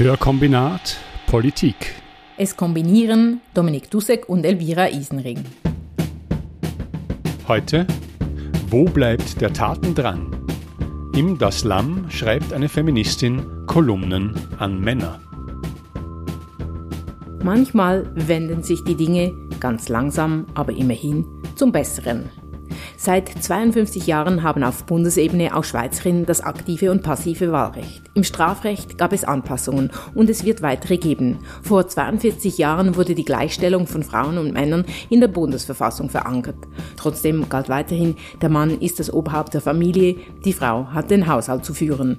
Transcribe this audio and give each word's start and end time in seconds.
Hörkombinat 0.00 0.96
Politik. 1.26 1.94
Es 2.38 2.56
kombinieren 2.56 3.42
Dominik 3.52 3.90
Dussek 3.90 4.30
und 4.30 4.46
Elvira 4.46 4.88
Isenring. 4.88 5.44
Heute, 7.46 7.86
wo 8.70 8.86
bleibt 8.86 9.42
der 9.42 9.52
Taten 9.52 9.94
dran? 9.94 10.34
Im 11.14 11.36
Das 11.36 11.64
Lamm 11.64 12.08
schreibt 12.08 12.54
eine 12.54 12.70
Feministin 12.70 13.66
Kolumnen 13.66 14.32
an 14.58 14.80
Männer. 14.80 15.20
Manchmal 17.44 18.10
wenden 18.14 18.62
sich 18.62 18.82
die 18.84 18.94
Dinge 18.94 19.34
ganz 19.60 19.90
langsam, 19.90 20.46
aber 20.54 20.72
immerhin 20.72 21.26
zum 21.56 21.72
Besseren. 21.72 22.30
Seit 23.02 23.30
52 23.30 24.06
Jahren 24.06 24.42
haben 24.42 24.62
auf 24.62 24.84
Bundesebene 24.84 25.56
auch 25.56 25.64
Schweizerinnen 25.64 26.26
das 26.26 26.42
aktive 26.42 26.90
und 26.90 27.02
passive 27.02 27.50
Wahlrecht. 27.50 28.02
Im 28.12 28.24
Strafrecht 28.24 28.98
gab 28.98 29.14
es 29.14 29.24
Anpassungen 29.24 29.90
und 30.14 30.28
es 30.28 30.44
wird 30.44 30.60
weitere 30.60 30.98
geben. 30.98 31.38
Vor 31.62 31.88
42 31.88 32.58
Jahren 32.58 32.96
wurde 32.96 33.14
die 33.14 33.24
Gleichstellung 33.24 33.86
von 33.86 34.02
Frauen 34.02 34.36
und 34.36 34.52
Männern 34.52 34.84
in 35.08 35.20
der 35.20 35.28
Bundesverfassung 35.28 36.10
verankert. 36.10 36.56
Trotzdem 36.98 37.48
galt 37.48 37.70
weiterhin, 37.70 38.16
der 38.42 38.50
Mann 38.50 38.78
ist 38.78 39.00
das 39.00 39.10
Oberhaupt 39.10 39.54
der 39.54 39.62
Familie, 39.62 40.16
die 40.44 40.52
Frau 40.52 40.88
hat 40.92 41.10
den 41.10 41.26
Haushalt 41.26 41.64
zu 41.64 41.72
führen. 41.72 42.18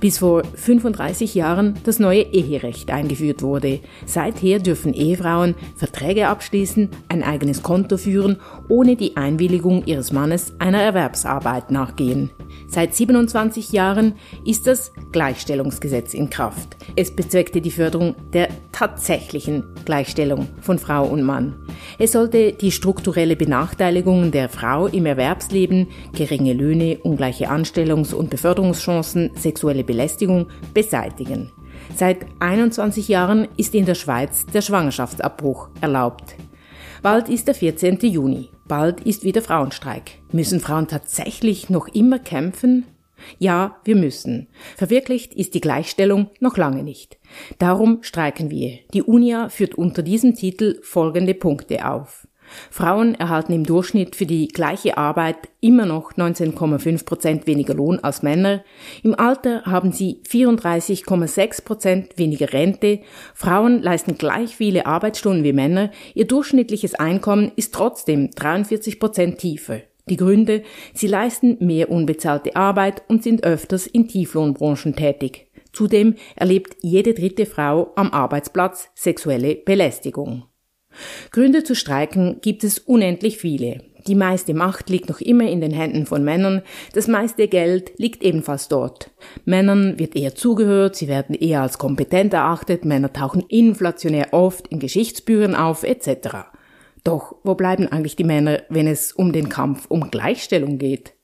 Bis 0.00 0.18
vor 0.18 0.42
35 0.56 1.36
Jahren 1.36 1.74
das 1.84 2.00
neue 2.00 2.22
Eherecht 2.22 2.90
eingeführt 2.90 3.42
wurde. 3.42 3.78
Seither 4.06 4.58
dürfen 4.58 4.92
Ehefrauen 4.92 5.54
Verträge 5.76 6.26
abschließen, 6.26 6.88
ein 7.08 7.22
eigenes 7.22 7.62
Konto 7.62 7.96
führen, 7.96 8.38
ohne 8.66 8.96
die 8.96 9.16
Einwilligung 9.16 9.84
ihres 9.86 10.15
Mannes 10.16 10.54
einer 10.58 10.80
Erwerbsarbeit 10.80 11.70
nachgehen. 11.70 12.30
Seit 12.68 12.94
27 12.94 13.70
Jahren 13.72 14.14
ist 14.46 14.66
das 14.66 14.92
Gleichstellungsgesetz 15.12 16.14
in 16.14 16.30
Kraft. 16.30 16.78
Es 16.96 17.14
bezweckte 17.14 17.60
die 17.60 17.70
Förderung 17.70 18.14
der 18.32 18.48
tatsächlichen 18.72 19.64
Gleichstellung 19.84 20.48
von 20.62 20.78
Frau 20.78 21.04
und 21.04 21.22
Mann. 21.22 21.66
Es 21.98 22.12
sollte 22.12 22.54
die 22.54 22.70
strukturelle 22.72 23.36
Benachteiligung 23.36 24.30
der 24.30 24.48
Frau 24.48 24.86
im 24.86 25.04
Erwerbsleben, 25.04 25.88
geringe 26.14 26.54
Löhne, 26.54 26.98
ungleiche 27.02 27.50
Anstellungs- 27.50 28.14
und 28.14 28.30
Beförderungschancen, 28.30 29.32
sexuelle 29.36 29.84
Belästigung 29.84 30.46
beseitigen. 30.72 31.52
Seit 31.94 32.24
21 32.40 33.08
Jahren 33.08 33.48
ist 33.58 33.74
in 33.74 33.84
der 33.84 33.94
Schweiz 33.94 34.46
der 34.46 34.62
Schwangerschaftsabbruch 34.62 35.68
erlaubt. 35.82 36.36
Bald 37.02 37.28
ist 37.28 37.48
der 37.48 37.54
14. 37.54 37.98
Juni. 38.00 38.55
Bald 38.68 39.00
ist 39.02 39.22
wieder 39.22 39.42
Frauenstreik. 39.42 40.18
Müssen 40.32 40.58
Frauen 40.58 40.88
tatsächlich 40.88 41.70
noch 41.70 41.86
immer 41.88 42.18
kämpfen? 42.18 42.84
Ja, 43.38 43.76
wir 43.84 43.94
müssen. 43.94 44.48
Verwirklicht 44.76 45.34
ist 45.34 45.54
die 45.54 45.60
Gleichstellung 45.60 46.30
noch 46.40 46.56
lange 46.56 46.82
nicht. 46.82 47.18
Darum 47.58 48.02
streiken 48.02 48.50
wir. 48.50 48.78
Die 48.92 49.02
UNIA 49.02 49.48
führt 49.48 49.76
unter 49.76 50.02
diesem 50.02 50.34
Titel 50.34 50.80
folgende 50.82 51.34
Punkte 51.34 51.88
auf. 51.88 52.26
Frauen 52.70 53.14
erhalten 53.14 53.52
im 53.52 53.64
Durchschnitt 53.64 54.16
für 54.16 54.26
die 54.26 54.48
gleiche 54.48 54.96
Arbeit 54.96 55.36
immer 55.60 55.86
noch 55.86 56.12
19,5 56.12 57.04
Prozent 57.04 57.46
weniger 57.46 57.74
Lohn 57.74 57.98
als 58.00 58.22
Männer. 58.22 58.64
Im 59.02 59.18
Alter 59.18 59.62
haben 59.64 59.92
sie 59.92 60.22
34,6 60.28 61.64
Prozent 61.64 62.18
weniger 62.18 62.52
Rente. 62.52 63.00
Frauen 63.34 63.82
leisten 63.82 64.18
gleich 64.18 64.56
viele 64.56 64.86
Arbeitsstunden 64.86 65.44
wie 65.44 65.52
Männer. 65.52 65.90
Ihr 66.14 66.26
durchschnittliches 66.26 66.94
Einkommen 66.94 67.52
ist 67.56 67.74
trotzdem 67.74 68.30
43 68.30 69.00
Prozent 69.00 69.38
tiefer. 69.38 69.80
Die 70.08 70.16
Gründe, 70.16 70.62
sie 70.94 71.08
leisten 71.08 71.56
mehr 71.60 71.90
unbezahlte 71.90 72.54
Arbeit 72.54 73.02
und 73.08 73.24
sind 73.24 73.44
öfters 73.44 73.88
in 73.88 74.06
Tieflohnbranchen 74.06 74.94
tätig. 74.94 75.46
Zudem 75.72 76.14
erlebt 76.36 76.76
jede 76.80 77.12
dritte 77.12 77.44
Frau 77.44 77.92
am 77.96 78.10
Arbeitsplatz 78.12 78.88
sexuelle 78.94 79.56
Belästigung. 79.56 80.44
Gründe 81.30 81.64
zu 81.64 81.74
streiken 81.74 82.38
gibt 82.40 82.64
es 82.64 82.78
unendlich 82.78 83.38
viele. 83.38 83.80
Die 84.06 84.14
meiste 84.14 84.54
Macht 84.54 84.88
liegt 84.88 85.08
noch 85.08 85.20
immer 85.20 85.48
in 85.48 85.60
den 85.60 85.72
Händen 85.72 86.06
von 86.06 86.22
Männern, 86.22 86.62
das 86.92 87.08
meiste 87.08 87.48
Geld 87.48 87.92
liegt 87.98 88.22
ebenfalls 88.22 88.68
dort. 88.68 89.10
Männern 89.44 89.98
wird 89.98 90.14
eher 90.14 90.36
zugehört, 90.36 90.94
sie 90.94 91.08
werden 91.08 91.34
eher 91.34 91.62
als 91.62 91.78
kompetent 91.78 92.32
erachtet, 92.32 92.84
Männer 92.84 93.12
tauchen 93.12 93.42
inflationär 93.48 94.32
oft 94.32 94.68
in 94.68 94.78
Geschichtsbüchern 94.78 95.56
auf, 95.56 95.82
etc. 95.82 96.46
Doch 97.02 97.36
wo 97.42 97.54
bleiben 97.54 97.88
eigentlich 97.88 98.14
die 98.14 98.24
Männer, 98.24 98.62
wenn 98.68 98.86
es 98.86 99.12
um 99.12 99.32
den 99.32 99.48
Kampf 99.48 99.86
um 99.88 100.10
Gleichstellung 100.10 100.78
geht? 100.78 101.14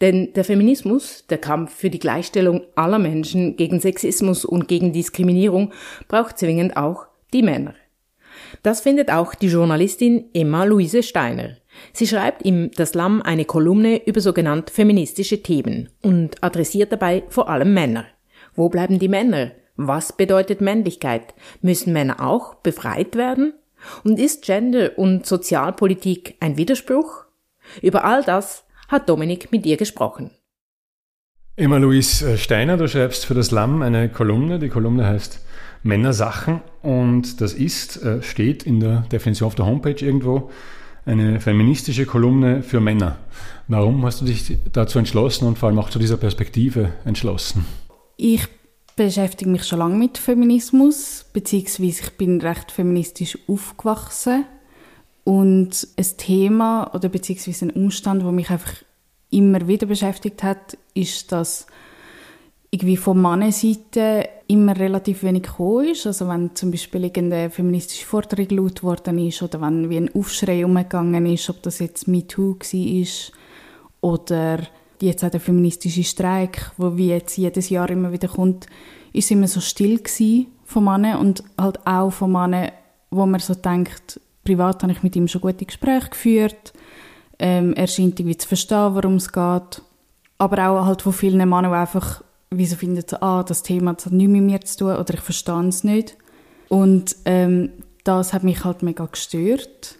Denn 0.00 0.32
der 0.34 0.44
Feminismus, 0.44 1.26
der 1.28 1.38
Kampf 1.38 1.74
für 1.74 1.90
die 1.90 1.98
Gleichstellung 1.98 2.62
aller 2.74 2.98
Menschen 2.98 3.56
gegen 3.56 3.80
Sexismus 3.80 4.44
und 4.44 4.68
gegen 4.68 4.92
Diskriminierung, 4.92 5.72
braucht 6.08 6.38
zwingend 6.38 6.76
auch 6.76 7.06
die 7.32 7.42
Männer. 7.42 7.74
Das 8.62 8.80
findet 8.80 9.10
auch 9.10 9.34
die 9.34 9.48
Journalistin 9.48 10.26
Emma 10.34 10.64
Luise 10.64 11.02
Steiner. 11.02 11.56
Sie 11.92 12.06
schreibt 12.06 12.42
im 12.42 12.70
Das 12.72 12.94
Lamm 12.94 13.22
eine 13.22 13.44
Kolumne 13.44 14.06
über 14.06 14.20
sogenannt 14.20 14.70
feministische 14.70 15.42
Themen 15.42 15.88
und 16.02 16.42
adressiert 16.42 16.92
dabei 16.92 17.24
vor 17.28 17.48
allem 17.48 17.72
Männer. 17.74 18.06
Wo 18.54 18.68
bleiben 18.68 18.98
die 18.98 19.08
Männer? 19.08 19.52
Was 19.76 20.12
bedeutet 20.12 20.60
Männlichkeit? 20.60 21.34
Müssen 21.62 21.92
Männer 21.92 22.26
auch 22.26 22.54
befreit 22.56 23.16
werden? 23.16 23.54
Und 24.04 24.18
ist 24.18 24.44
Gender 24.44 24.98
und 24.98 25.24
Sozialpolitik 25.24 26.36
ein 26.40 26.56
Widerspruch? 26.58 27.24
Über 27.80 28.04
all 28.04 28.22
das 28.22 28.64
hat 28.88 29.08
Dominik 29.08 29.52
mit 29.52 29.64
ihr 29.64 29.76
gesprochen. 29.76 30.32
Emma 31.60 31.76
Louise 31.76 32.38
Steiner, 32.38 32.78
du 32.78 32.88
schreibst 32.88 33.26
für 33.26 33.34
das 33.34 33.50
Lamm 33.50 33.82
eine 33.82 34.08
Kolumne. 34.08 34.58
Die 34.58 34.70
Kolumne 34.70 35.06
heißt 35.06 35.40
Männersachen 35.82 36.62
und 36.80 37.42
das 37.42 37.52
ist, 37.52 38.02
äh, 38.02 38.22
steht 38.22 38.62
in 38.62 38.80
der 38.80 39.00
Definition 39.12 39.46
auf 39.46 39.56
der 39.56 39.66
Homepage 39.66 40.02
irgendwo, 40.02 40.50
eine 41.04 41.38
feministische 41.38 42.06
Kolumne 42.06 42.62
für 42.62 42.80
Männer. 42.80 43.18
Warum 43.68 44.06
hast 44.06 44.22
du 44.22 44.24
dich 44.24 44.56
dazu 44.72 44.98
entschlossen 44.98 45.46
und 45.46 45.58
vor 45.58 45.68
allem 45.68 45.78
auch 45.78 45.90
zu 45.90 45.98
dieser 45.98 46.16
Perspektive 46.16 46.92
entschlossen? 47.04 47.66
Ich 48.16 48.48
beschäftige 48.96 49.50
mich 49.50 49.64
schon 49.64 49.80
lange 49.80 49.96
mit 49.96 50.16
Feminismus, 50.16 51.26
beziehungsweise 51.30 52.04
ich 52.04 52.10
bin 52.16 52.40
recht 52.40 52.70
feministisch 52.70 53.36
aufgewachsen. 53.46 54.46
Und 55.24 55.86
ein 55.98 56.06
Thema 56.16 56.90
oder 56.94 57.10
beziehungsweise 57.10 57.66
ein 57.66 57.70
Umstand, 57.72 58.22
der 58.22 58.32
mich 58.32 58.48
einfach 58.48 58.72
immer 59.30 59.66
wieder 59.66 59.86
beschäftigt 59.86 60.42
hat, 60.42 60.76
ist, 60.94 61.32
dass 61.32 61.66
irgendwie 62.70 62.96
von 62.96 63.20
Mannenseite 63.20 64.28
immer 64.46 64.76
relativ 64.76 65.22
wenig 65.22 65.44
gekommen 65.44 65.88
ist. 65.88 66.06
Also 66.06 66.28
wenn 66.28 66.54
zum 66.54 66.70
Beispiel 66.70 67.04
irgendeine 67.04 67.50
feministische 67.50 68.06
Forderung 68.06 68.48
laut 68.50 68.82
worden 68.82 69.18
ist 69.18 69.42
oder 69.42 69.60
wenn 69.60 69.90
wie 69.90 69.96
ein 69.96 70.14
Aufschrei 70.14 70.64
umgegangen 70.64 71.26
ist, 71.26 71.50
ob 71.50 71.62
das 71.62 71.80
jetzt 71.80 72.06
MeToo 72.06 72.56
war 72.58 73.32
oder 74.00 74.66
jetzt 75.00 75.24
auch 75.24 75.30
der 75.30 75.40
feministische 75.40 76.04
Streik, 76.04 76.70
wo 76.76 76.96
wie 76.96 77.08
jetzt 77.08 77.36
jedes 77.36 77.70
Jahr 77.70 77.90
immer 77.90 78.12
wieder 78.12 78.28
kommt, 78.28 78.66
ist 79.12 79.30
immer 79.30 79.48
so 79.48 79.60
still 79.60 79.98
gewesen 79.98 80.46
von 80.64 80.84
Männern 80.84 81.18
und 81.18 81.42
halt 81.58 81.84
auch 81.86 82.10
von 82.10 82.30
Männern, 82.30 82.70
wo 83.10 83.26
man 83.26 83.40
so 83.40 83.54
denkt, 83.54 84.20
privat 84.44 84.82
habe 84.82 84.92
ich 84.92 85.02
mit 85.02 85.16
ihm 85.16 85.26
schon 85.26 85.40
gute 85.40 85.64
Gespräche 85.64 86.10
geführt, 86.10 86.72
ähm, 87.40 87.74
er 87.74 87.88
scheint 87.88 88.20
irgendwie 88.20 88.36
zu 88.36 88.46
verstehen, 88.46 88.94
worum 88.94 89.16
es 89.16 89.32
geht, 89.32 89.82
aber 90.38 90.68
auch 90.68 90.86
halt 90.86 91.02
von 91.02 91.12
vielen 91.12 91.38
Männern, 91.38 91.72
die 91.72 91.76
einfach 91.76 92.22
wieso 92.50 92.76
findet 92.76 93.10
sie, 93.10 93.22
ah, 93.22 93.42
das 93.42 93.62
Thema 93.62 93.92
hat 93.92 94.06
nichts 94.06 94.32
mit 94.32 94.42
mir 94.42 94.60
zu 94.60 94.78
tun 94.78 94.96
oder 94.96 95.14
ich 95.14 95.20
verstehe 95.20 95.68
es 95.68 95.84
nicht. 95.84 96.16
Und 96.68 97.16
ähm, 97.24 97.70
das 98.04 98.32
hat 98.32 98.44
mich 98.44 98.64
halt 98.64 98.82
mega 98.82 99.06
gestört. 99.06 99.96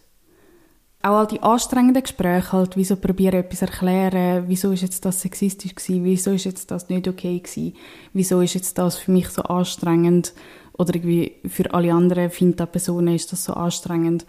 Auch 1.02 1.18
all 1.18 1.26
die 1.26 1.42
anstrengenden 1.42 2.02
Gespräche 2.02 2.52
halt, 2.52 2.76
wieso 2.76 2.96
probieren 2.96 3.40
etwas 3.40 3.62
erklären, 3.62 4.44
wieso 4.48 4.70
ist 4.72 4.82
jetzt 4.82 5.04
das 5.04 5.22
sexistisch 5.22 5.74
gewesen, 5.74 6.04
wieso 6.04 6.32
ist 6.32 6.44
jetzt 6.44 6.70
das 6.70 6.88
nicht 6.90 7.08
okay 7.08 7.38
gewesen, 7.38 7.74
wieso 8.12 8.40
ist 8.42 8.54
jetzt 8.54 8.76
das 8.76 8.96
für 8.96 9.10
mich 9.10 9.28
so 9.30 9.42
anstrengend 9.42 10.34
oder 10.74 10.94
irgendwie 10.94 11.36
für 11.48 11.72
alle 11.72 11.94
anderen 11.94 12.30
Finta-Personen 12.30 13.14
ist 13.14 13.32
das 13.32 13.44
so 13.44 13.54
anstrengend. 13.54 14.26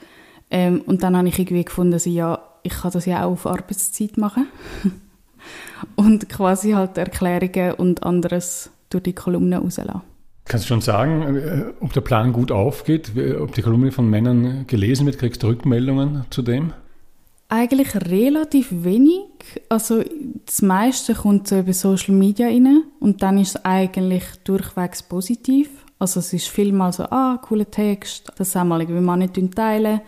Ähm, 0.49 0.81
und 0.85 1.03
dann 1.03 1.17
habe 1.17 1.27
ich 1.27 1.39
irgendwie 1.39 1.65
gefunden, 1.65 1.93
also, 1.93 2.09
ja, 2.09 2.39
ich 2.63 2.73
kann 2.73 2.91
das 2.91 3.05
ja 3.05 3.25
auch 3.25 3.31
auf 3.31 3.47
Arbeitszeit 3.47 4.17
machen. 4.17 4.47
und 5.95 6.29
quasi 6.29 6.71
halt 6.71 6.97
Erklärungen 6.97 7.73
und 7.73 8.03
anderes 8.03 8.69
durch 8.89 9.03
die 9.03 9.13
Kolumne 9.13 9.57
rauslassen. 9.57 10.01
Kannst 10.45 10.65
du 10.65 10.69
schon 10.69 10.81
sagen, 10.81 11.37
äh, 11.37 11.63
ob 11.79 11.93
der 11.93 12.01
Plan 12.01 12.33
gut 12.33 12.51
aufgeht, 12.51 13.11
ob 13.39 13.53
die 13.53 13.61
Kolumne 13.61 13.91
von 13.91 14.09
Männern 14.09 14.65
gelesen 14.67 15.05
wird? 15.05 15.19
Kriegst 15.19 15.43
du 15.43 15.47
Rückmeldungen 15.47 16.25
zu 16.29 16.41
dem? 16.41 16.73
Eigentlich 17.47 17.95
relativ 17.95 18.69
wenig. 18.71 19.21
Also 19.69 20.03
das 20.45 20.61
meiste 20.61 21.13
kommt 21.13 21.47
so 21.47 21.59
über 21.59 21.73
Social 21.73 22.15
Media 22.15 22.47
rein 22.47 22.83
und 22.99 23.21
dann 23.23 23.37
ist 23.37 23.55
es 23.55 23.65
eigentlich 23.65 24.23
durchwegs 24.43 25.03
positiv. 25.03 25.69
Also 25.99 26.21
es 26.21 26.33
ist 26.33 26.47
vielmal 26.47 26.93
so, 26.93 27.03
ah, 27.03 27.37
cooler 27.41 27.69
Text, 27.69 28.31
das 28.37 28.55
auch 28.55 28.63
mal 28.63 28.81
irgendwie 28.81 29.01
Männer 29.01 29.31
teilen 29.31 30.01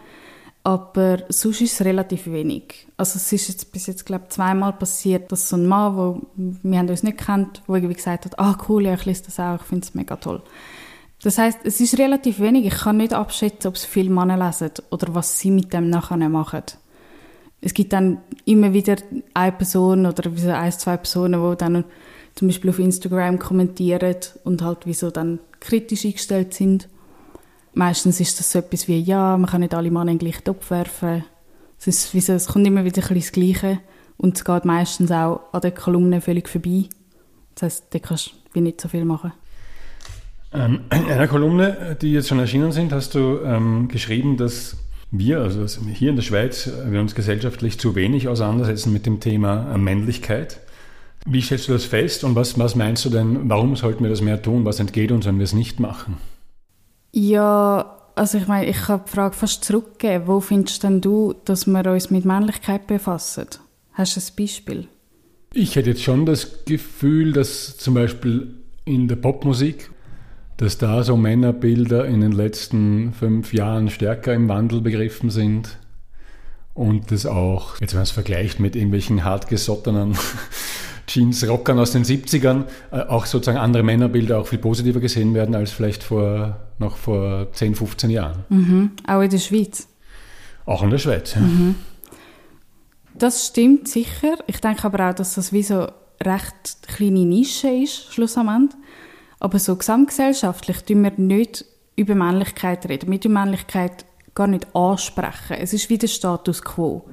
aber 0.64 1.24
sonst 1.28 1.62
ist 1.62 1.74
es 1.74 1.86
relativ 1.86 2.28
wenig. 2.28 2.88
Also 2.96 3.18
es 3.18 3.32
ist 3.34 3.50
jetzt 3.50 3.72
bis 3.74 3.88
jetzt, 3.88 4.06
glaube 4.06 4.26
ich, 4.26 4.30
zweimal 4.30 4.74
passiert, 4.74 5.32
dass 5.32 5.50
so 5.50 5.58
ein 5.58 5.68
Mann, 5.68 5.98
wo 5.98 6.22
wir 6.36 6.80
haben 6.80 6.90
uns 6.90 7.04
nicht 7.04 7.18
kennt, 7.18 7.62
wo 7.68 7.76
irgendwie 7.76 7.96
gesagt 7.96 8.26
hat, 8.26 8.40
ah 8.40 8.58
cool, 8.70 8.86
ja, 8.86 8.94
ich 8.94 9.06
lese 9.06 9.24
das 9.26 9.40
auch, 9.40 9.56
ich 9.56 9.64
finde 9.64 9.86
es 9.86 9.94
mega 9.94 10.16
toll. 10.16 10.42
Das 11.22 11.38
heißt, 11.38 11.60
es 11.64 11.80
ist 11.80 12.00
relativ 12.00 12.40
wenig. 12.40 12.66
Ich 12.66 12.76
kann 12.76 12.98
nicht 12.98 13.14
abschätzen, 13.14 13.70
ob 13.70 13.76
es 13.76 13.86
viele 13.86 14.10
Männer 14.10 14.38
lesen 14.38 14.72
oder 14.90 15.14
was 15.16 15.40
sie 15.40 15.52
mit 15.52 15.74
dem 15.74 15.90
nachher 15.90 16.18
machen. 16.18 16.64
Es 17.62 17.74
gibt 17.74 17.94
dann 17.94 18.20
immer 18.44 18.74
wieder 18.74 18.98
eine 19.34 19.52
Person 19.54 20.06
oder 20.06 20.30
ein, 20.58 20.72
zwei 20.72 20.98
Personen, 20.98 21.50
die 21.50 21.58
dann 21.58 21.86
zum 22.36 22.48
Beispiel 22.48 22.70
auf 22.70 22.80
Instagram 22.80 23.40
kommentieren 23.40 24.18
und 24.44 24.62
halt 24.62 24.80
wieso 24.86 25.12
dann 25.12 25.40
kritisch 25.62 26.04
eingestellt 26.06 26.54
sind. 26.54 26.90
Meistens 27.74 28.20
ist 28.20 28.40
das 28.40 28.52
so 28.52 28.60
etwas 28.60 28.88
wie, 28.88 29.00
ja, 29.00 29.36
man 29.36 29.50
kann 29.50 29.62
nicht 29.62 29.74
alle 29.74 29.90
Männer 29.90 30.12
in 30.12 30.20
den 30.20 30.28
gleichen 30.28 30.44
Topf 30.44 30.70
werfen. 30.70 31.24
Es, 31.80 31.88
ist 31.88 32.14
wieso, 32.14 32.34
es 32.34 32.48
kommt 32.48 32.68
immer 32.68 32.86
wieder 32.86 33.02
ein 33.08 33.16
das 33.16 33.32
Gleiche 33.32 33.80
und 34.18 34.38
es 34.38 34.46
geht 34.46 34.66
meistens 34.66 35.12
auch 35.12 35.42
an 35.52 35.62
der 35.62 35.72
Kolumne 35.72 36.22
völlig 36.22 36.48
vorbei. 36.48 36.86
Das 37.56 37.64
heisst, 37.64 37.86
da 37.90 38.00
kannst 38.00 38.32
du 38.54 38.62
nicht 38.62 38.80
so 38.80 38.88
viel 38.88 39.06
machen. 39.06 39.34
Ähm, 40.54 40.82
in 40.92 41.06
einer 41.06 41.28
Kolumne, 41.28 41.98
die 42.00 42.14
jetzt 42.14 42.30
schon 42.30 42.40
erschienen 42.40 42.72
sind, 42.72 42.94
hast 42.94 43.16
du 43.16 43.40
ähm, 43.44 43.88
geschrieben, 43.88 44.38
dass 44.38 44.78
wir, 45.12 45.40
also 45.40 45.66
hier 45.92 46.10
in 46.10 46.16
der 46.16 46.24
Schweiz, 46.24 46.70
wir 46.86 47.00
uns 47.00 47.16
gesellschaftlich 47.16 47.80
zu 47.80 47.96
wenig 47.96 48.28
auseinandersetzen 48.28 48.94
mit 48.94 49.06
dem 49.06 49.20
Thema 49.20 49.74
äh, 49.74 49.78
Männlichkeit. 49.78 50.60
Wie 51.26 51.42
stellst 51.42 51.68
du 51.70 51.74
das 51.74 51.86
fest 51.86 52.24
und 52.24 52.36
was, 52.36 52.60
was 52.60 52.76
meinst 52.76 53.06
du 53.06 53.10
denn, 53.10 53.50
warum 53.50 53.76
sollten 53.76 54.04
wir 54.04 54.10
das 54.10 54.22
mehr 54.22 54.42
tun? 54.42 54.66
Was 54.66 54.80
entgeht 54.80 55.12
uns, 55.12 55.26
wenn 55.26 55.38
wir 55.38 55.46
es 55.46 55.54
nicht 55.54 55.80
machen? 55.80 56.18
Ja, 57.14 57.96
also 58.16 58.38
ich 58.38 58.48
meine, 58.48 58.66
ich 58.66 58.78
kann 58.78 59.02
die 59.06 59.12
Frage 59.12 59.36
fast 59.36 59.64
zurückgeben. 59.64 60.28
Wo 60.28 60.40
findest 60.40 60.84
denn 60.84 61.00
du, 61.00 61.34
dass 61.46 61.68
wir 61.68 61.86
uns 61.86 62.10
mit 62.10 62.26
Männlichkeit 62.26 62.88
befassen? 62.88 63.48
Hast 63.94 64.16
du 64.16 64.20
ein 64.20 64.46
Beispiel? 64.46 64.88
Ich 65.54 65.76
hätte 65.76 65.92
jetzt 65.92 66.02
schon 66.02 66.26
das 66.26 66.66
Gefühl, 66.66 67.32
dass 67.32 67.78
zum 67.78 67.94
Beispiel 67.94 68.56
in 68.86 69.08
der 69.08 69.16
Popmusik, 69.16 69.92
dass 70.58 70.80
da 70.80 71.04
so 71.04 71.16
Männerbilder 71.16 72.06
in 72.06 72.22
den 72.22 72.32
letzten 72.32 73.14
fünf 73.14 73.54
Jahren 73.54 73.90
stärker 73.92 74.34
im 74.34 74.50
Wandel 74.50 74.82
begriffen 74.82 75.30
sind. 75.30 75.78
Und 76.74 77.12
das 77.12 77.28
auch, 77.28 77.80
jetzt 77.80 77.94
wenn 77.94 78.00
man 78.00 78.04
es 78.04 78.12
vergleicht 78.12 78.60
mit 78.60 78.76
irgendwelchen 78.76 79.24
hartgesottenen 79.24 80.18
Jeans-Rockern 81.08 81.80
aus 81.80 81.92
den 81.92 82.04
70ern 82.04 82.66
äh, 82.92 83.02
auch 83.02 83.26
sozusagen 83.26 83.58
andere 83.58 83.84
Männerbilder 83.84 84.40
auch 84.40 84.48
viel 84.48 84.60
positiver 84.60 85.00
gesehen 85.00 85.34
werden 85.34 85.56
als 85.56 85.72
vielleicht 85.72 86.04
vor, 86.04 86.58
noch 86.80 86.98
vor 86.98 87.52
10, 87.52 87.76
15 87.76 88.10
Jahren. 88.10 88.46
Mhm. 88.50 88.92
Auch 89.08 89.22
in 89.22 89.30
der 89.30 89.40
Schweiz? 89.40 89.88
Auch 90.66 90.84
in 90.84 90.90
der 90.90 90.98
Schweiz, 90.98 91.36
ja. 91.36 91.42
Mhm. 91.42 91.76
Das 93.16 93.48
stimmt 93.48 93.88
sicher. 93.88 94.38
Ich 94.48 94.60
denke 94.60 94.86
aber 94.86 95.10
auch, 95.10 95.14
dass 95.14 95.36
das 95.36 95.54
wie 95.54 95.64
so 95.64 95.88
recht 96.22 96.88
kleine 96.88 97.26
Nische 97.26 97.70
ist, 97.70 98.14
schlussendlich. 98.14 98.72
Aber 99.40 99.60
so 99.60 99.76
gesamtgesellschaftlich 99.76 100.84
tun 100.84 101.04
wir 101.04 101.12
nicht 101.18 101.66
über 101.96 102.16
Männlichkeit 102.16 102.88
reden. 102.88 103.12
Wir 103.12 103.20
tun 103.20 103.34
Männlichkeit 103.34 104.06
gar 104.34 104.48
nicht 104.48 104.74
ansprechen. 104.76 105.58
Es 105.60 105.74
ist 105.74 105.90
wie 105.90 105.98
der 105.98 106.08
Status 106.08 106.62
quo. 106.64 107.06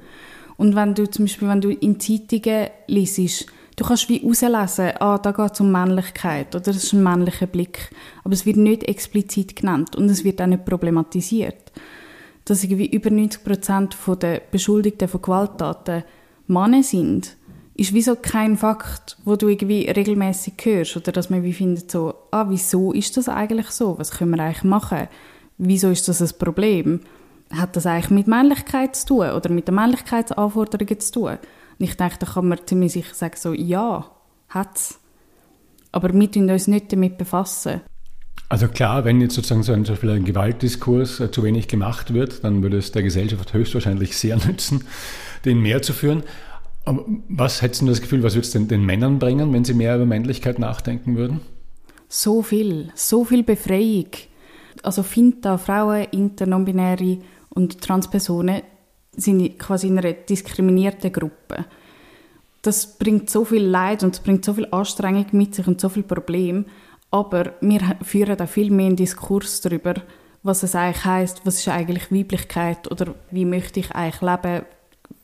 Und 0.57 0.75
wenn 0.75 0.95
du 0.95 1.09
zum 1.09 1.25
Beispiel, 1.25 1.47
wenn 1.47 1.61
du 1.61 1.71
in 1.71 1.99
Zeitungen 1.99 2.69
liest, 2.87 3.47
Du 3.81 3.87
kannst 3.87 4.09
wie 4.09 4.19
herauslesen, 4.19 4.91
ah, 4.99 5.17
da 5.17 5.31
geht 5.31 5.53
es 5.53 5.59
um 5.59 5.71
Männlichkeit 5.71 6.53
oder 6.53 6.65
das 6.65 6.83
ist 6.83 6.93
ein 6.93 7.01
männlicher 7.01 7.47
Blick. 7.47 7.89
Aber 8.23 8.31
es 8.31 8.45
wird 8.45 8.57
nicht 8.57 8.83
explizit 8.83 9.55
genannt 9.55 9.95
und 9.95 10.07
es 10.07 10.23
wird 10.23 10.39
auch 10.39 10.45
nicht 10.45 10.65
problematisiert. 10.65 11.71
Dass 12.45 12.63
irgendwie 12.63 12.91
über 12.91 13.09
90 13.09 13.43
Prozent 13.43 13.97
der 14.21 14.39
Beschuldigten 14.51 15.07
von 15.07 15.23
Gewalttaten 15.23 16.03
Männer 16.45 16.83
sind, 16.83 17.35
ist 17.73 17.91
wieso 17.91 18.15
kein 18.15 18.55
Fakt, 18.55 19.17
wo 19.25 19.35
du 19.35 19.47
irgendwie 19.47 19.89
regelmäßig 19.89 20.53
hörst 20.61 20.97
oder 20.97 21.11
dass 21.11 21.31
man 21.31 21.41
wie 21.41 21.51
findet 21.51 21.89
so, 21.89 22.13
ah, 22.29 22.45
wieso 22.49 22.91
ist 22.91 23.17
das 23.17 23.29
eigentlich 23.29 23.71
so? 23.71 23.97
Was 23.97 24.11
können 24.11 24.35
wir 24.35 24.43
eigentlich 24.43 24.63
machen? 24.63 25.07
Wieso 25.57 25.89
ist 25.89 26.07
das 26.07 26.21
ein 26.21 26.37
Problem? 26.37 26.99
Hat 27.49 27.75
das 27.75 27.87
eigentlich 27.87 28.11
mit 28.11 28.27
Männlichkeit 28.27 28.95
zu 28.95 29.07
tun 29.07 29.31
oder 29.31 29.49
mit 29.49 29.67
den 29.67 29.73
Männlichkeitsanforderungen 29.73 30.99
zu 30.99 31.11
tun? 31.11 31.37
Und 31.81 31.87
ich 31.87 31.97
denke, 31.97 32.17
da 32.19 32.27
kann 32.27 32.47
man 32.47 32.59
ziemlich 32.63 32.91
sicher 32.91 33.15
sagen, 33.15 33.33
so, 33.35 33.53
ja, 33.53 34.05
hat's. 34.49 34.99
Aber 35.91 36.13
wir 36.13 36.31
tun 36.31 36.47
uns 36.47 36.67
nicht 36.67 36.93
damit 36.93 37.17
befassen. 37.17 37.81
Also 38.49 38.67
klar, 38.67 39.03
wenn 39.03 39.19
jetzt 39.19 39.33
sozusagen 39.33 39.63
so 39.63 39.73
ein, 39.73 39.83
zum 39.83 39.95
Beispiel 39.95 40.11
ein 40.11 40.23
Gewaltdiskurs 40.23 41.21
äh, 41.21 41.31
zu 41.31 41.41
wenig 41.41 41.67
gemacht 41.67 42.13
wird, 42.13 42.43
dann 42.43 42.61
würde 42.61 42.77
es 42.77 42.91
der 42.91 43.01
Gesellschaft 43.01 43.55
höchstwahrscheinlich 43.55 44.15
sehr 44.15 44.37
nützen, 44.45 44.83
den 45.43 45.59
mehr 45.59 45.81
zu 45.81 45.93
führen. 45.93 46.21
Aber 46.85 47.03
was 47.27 47.63
hättest 47.63 47.81
du 47.81 47.87
das 47.87 48.01
Gefühl, 48.01 48.21
was 48.21 48.35
würde 48.35 48.45
es 48.45 48.51
denn 48.51 48.67
den 48.67 48.85
Männern 48.85 49.17
bringen, 49.17 49.51
wenn 49.51 49.65
sie 49.65 49.73
mehr 49.73 49.95
über 49.95 50.05
Männlichkeit 50.05 50.59
nachdenken 50.59 51.17
würden? 51.17 51.41
So 52.09 52.43
viel, 52.43 52.91
so 52.93 53.25
viel 53.25 53.41
Befreiung. 53.41 54.11
Also 54.83 55.01
Finta, 55.01 55.57
Frauen, 55.57 56.05
Inter, 56.11 56.45
Non-Binäre 56.45 57.17
und 57.49 57.81
Transpersonen 57.81 58.61
sind 59.15 59.59
quasi 59.59 59.87
in 59.87 59.97
einer 59.97 60.13
diskriminierten 60.13 61.11
Gruppe. 61.11 61.65
Das 62.61 62.97
bringt 62.97 63.29
so 63.29 63.43
viel 63.43 63.65
Leid 63.65 64.03
und 64.03 64.23
bringt 64.23 64.45
so 64.45 64.53
viel 64.53 64.67
Anstrengung 64.71 65.25
mit 65.31 65.55
sich 65.55 65.67
und 65.67 65.81
so 65.81 65.89
viel 65.89 66.03
Probleme. 66.03 66.65
Aber 67.09 67.53
wir 67.61 67.81
führen 68.03 68.37
da 68.37 68.45
viel 68.45 68.71
mehr 68.71 68.87
einen 68.87 68.95
Diskurs 68.95 69.61
darüber, 69.61 69.95
was 70.43 70.63
es 70.63 70.75
eigentlich 70.75 71.03
heißt, 71.03 71.41
was 71.45 71.59
ist 71.59 71.67
eigentlich 71.67 72.11
Weiblichkeit 72.11 72.89
oder 72.89 73.13
wie 73.31 73.45
möchte 73.45 73.79
ich 73.79 73.91
eigentlich 73.91 74.21
leben, 74.21 74.65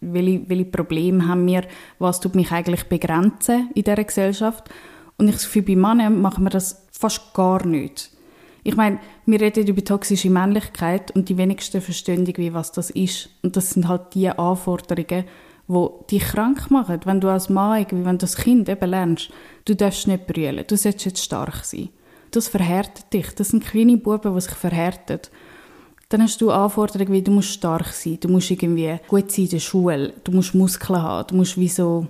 welche, 0.01 0.49
welche 0.49 0.65
Probleme 0.65 1.27
haben 1.27 1.47
wir, 1.47 1.63
was 1.99 2.19
tut 2.19 2.35
mich 2.35 2.51
eigentlich 2.51 2.85
begrenzen 2.85 3.69
in 3.73 3.83
dieser 3.83 4.03
Gesellschaft. 4.03 4.69
Und 5.17 5.29
ich 5.29 5.37
finde, 5.37 5.73
bei 5.73 5.75
Männern 5.75 6.21
machen 6.21 6.43
wir 6.43 6.49
das 6.49 6.85
fast 6.91 7.33
gar 7.33 7.65
nicht. 7.65 8.11
Ich 8.67 8.75
meine, 8.75 8.99
wir 9.25 9.39
reden 9.39 9.65
über 9.65 9.81
toxische 9.81 10.29
Männlichkeit 10.29 11.11
und 11.11 11.29
die 11.29 11.37
wenigsten 11.37 11.79
verstehen 11.79 12.25
irgendwie, 12.25 12.53
was 12.53 12.73
das 12.73 12.89
ist. 12.89 13.29
Und 13.41 13.55
das 13.55 13.69
sind 13.69 13.87
halt 13.87 14.13
die 14.13 14.27
Anforderungen, 14.27 15.23
die 15.69 15.89
dich 16.11 16.23
krank 16.23 16.69
machen. 16.69 16.99
Wenn 17.05 17.21
du 17.21 17.29
als 17.29 17.47
Mann, 17.47 17.85
wenn 17.89 18.17
du 18.17 18.25
als 18.25 18.35
Kind 18.35 18.67
eben 18.67 18.89
lernst, 18.89 19.29
du 19.63 19.73
darfst 19.73 20.07
nicht 20.07 20.27
brüllen, 20.27 20.65
du 20.67 20.75
sollst 20.75 21.05
jetzt 21.05 21.23
stark 21.23 21.63
sein. 21.63 21.87
Das 22.31 22.49
verhärtet 22.49 23.13
dich. 23.13 23.33
Das 23.35 23.47
sind 23.47 23.63
kleine 23.63 23.95
Buben, 23.95 24.35
die 24.35 24.41
sich 24.41 24.55
verhärten. 24.55 25.21
Dann 26.09 26.23
hast 26.23 26.41
du 26.41 26.51
Anforderungen 26.51 27.13
wie, 27.13 27.21
du 27.21 27.31
musst 27.31 27.53
stark 27.53 27.87
sein, 27.93 28.17
du 28.19 28.27
musst 28.27 28.51
irgendwie 28.51 28.97
gut 29.07 29.31
sein 29.31 29.45
in 29.45 29.51
der 29.51 29.59
Schule, 29.59 30.13
du 30.25 30.33
musst 30.33 30.55
Muskeln 30.55 31.01
haben, 31.01 31.27
du 31.29 31.35
musst 31.35 31.57
wie 31.57 31.69
so 31.69 32.07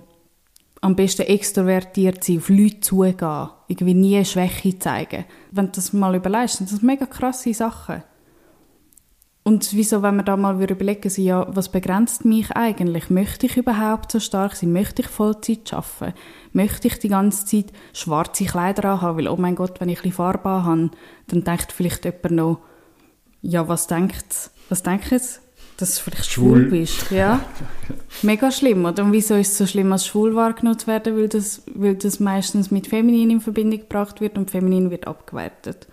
am 0.80 0.96
besten 0.96 1.22
extrovertiert 1.22 2.22
sein, 2.22 2.38
auf 2.38 2.48
Leute 2.48 2.80
zugehen, 2.80 3.48
irgendwie 3.68 3.94
nie 3.94 4.24
Schwäche 4.24 4.78
zeigen. 4.78 5.24
Wenn 5.50 5.66
du 5.66 5.72
das 5.72 5.92
mal 5.92 6.14
überlegst, 6.14 6.58
sind 6.58 6.72
das 6.72 6.82
mega 6.82 7.06
krasse 7.06 7.52
Sachen. 7.52 8.02
Und 9.48 9.72
wieso, 9.72 10.02
wenn 10.02 10.16
wir 10.16 10.24
da 10.24 10.36
mal 10.36 10.62
überlegen, 10.62 11.08
so, 11.08 11.22
ja, 11.22 11.46
was 11.48 11.70
begrenzt 11.70 12.26
mich 12.26 12.50
eigentlich? 12.52 13.08
Möchte 13.08 13.46
ich 13.46 13.56
überhaupt 13.56 14.12
so 14.12 14.20
stark 14.20 14.54
sein? 14.54 14.74
Möchte 14.74 15.00
ich 15.00 15.08
Vollzeit 15.08 15.72
arbeiten? 15.72 16.12
Möchte 16.52 16.88
ich 16.88 16.98
die 16.98 17.08
ganze 17.08 17.46
Zeit 17.46 17.72
schwarze 17.94 18.44
Kleider 18.44 18.90
anhaben? 18.90 19.16
Weil, 19.16 19.28
oh 19.28 19.38
mein 19.38 19.54
Gott, 19.54 19.80
wenn 19.80 19.88
ich 19.88 20.00
ein 20.00 20.02
bisschen 20.02 20.16
Farbe 20.16 20.50
habe, 20.50 20.90
dann 21.28 21.44
denkt 21.44 21.72
vielleicht 21.72 22.04
jemand 22.04 22.30
noch, 22.32 22.58
ja, 23.40 23.66
was 23.68 23.86
denkt, 23.86 24.50
was 24.68 24.82
denkt 24.82 25.12
dass 25.78 25.96
du 25.96 26.02
vielleicht 26.02 26.30
schwul, 26.30 26.60
schwul 26.60 26.70
bist. 26.70 27.10
Ja. 27.10 27.40
Mega 28.22 28.50
schlimm. 28.50 28.84
Oder? 28.84 29.04
Und 29.04 29.12
wieso 29.12 29.34
ist 29.36 29.52
es 29.52 29.58
so 29.58 29.66
schlimm, 29.66 29.92
als 29.92 30.06
schwul 30.06 30.34
wahrgenommen 30.34 30.78
zu 30.78 30.88
werden? 30.88 31.16
Weil 31.16 31.28
das, 31.28 31.62
weil 31.74 31.94
das 31.94 32.20
meistens 32.20 32.70
mit 32.70 32.88
Feminin 32.88 33.30
in 33.30 33.40
Verbindung 33.40 33.80
gebracht 33.80 34.20
wird 34.20 34.36
und 34.36 34.50
Feminin 34.50 34.90
wird 34.90 35.06
abgewertet. 35.06 35.86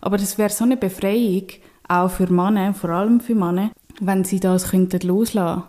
Aber 0.00 0.16
das 0.16 0.38
wäre 0.38 0.50
so 0.50 0.64
eine 0.64 0.76
Befreiung, 0.76 1.48
auch 1.88 2.10
für 2.10 2.32
Männer, 2.32 2.72
vor 2.74 2.90
allem 2.90 3.20
für 3.20 3.34
Männer, 3.34 3.72
wenn 4.00 4.24
sie 4.24 4.40
das 4.40 4.70
könnten 4.70 5.06
loslassen 5.06 5.64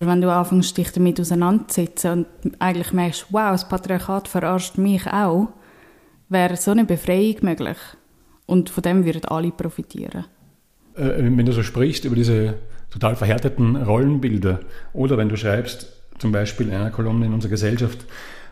wenn 0.00 0.20
du 0.20 0.30
anfängst, 0.30 0.76
dich 0.76 0.90
damit 0.92 1.18
auseinanderzusetzen 1.20 2.26
und 2.42 2.60
eigentlich 2.60 2.92
merkst, 2.92 3.26
wow, 3.30 3.52
das 3.52 3.68
Patriarchat 3.68 4.28
verarscht 4.28 4.76
mich 4.76 5.06
auch, 5.06 5.48
wäre 6.28 6.56
so 6.56 6.72
eine 6.72 6.84
Befreiung 6.84 7.36
möglich. 7.42 7.78
Und 8.44 8.68
von 8.68 8.82
dem 8.82 9.06
würden 9.06 9.24
alle 9.26 9.50
profitieren. 9.50 10.26
Äh, 10.96 11.14
wenn 11.16 11.46
du 11.46 11.52
so 11.52 11.62
sprichst 11.62 12.04
über 12.04 12.16
diese 12.16 12.58
total 12.94 13.16
verhärteten 13.16 13.76
Rollenbilder. 13.76 14.60
Oder 14.92 15.18
wenn 15.18 15.28
du 15.28 15.36
schreibst, 15.36 15.88
zum 16.18 16.32
Beispiel 16.32 16.68
in 16.68 16.74
einer 16.74 16.90
Kolumne 16.90 17.26
in 17.26 17.34
unserer 17.34 17.50
Gesellschaft, 17.50 18.06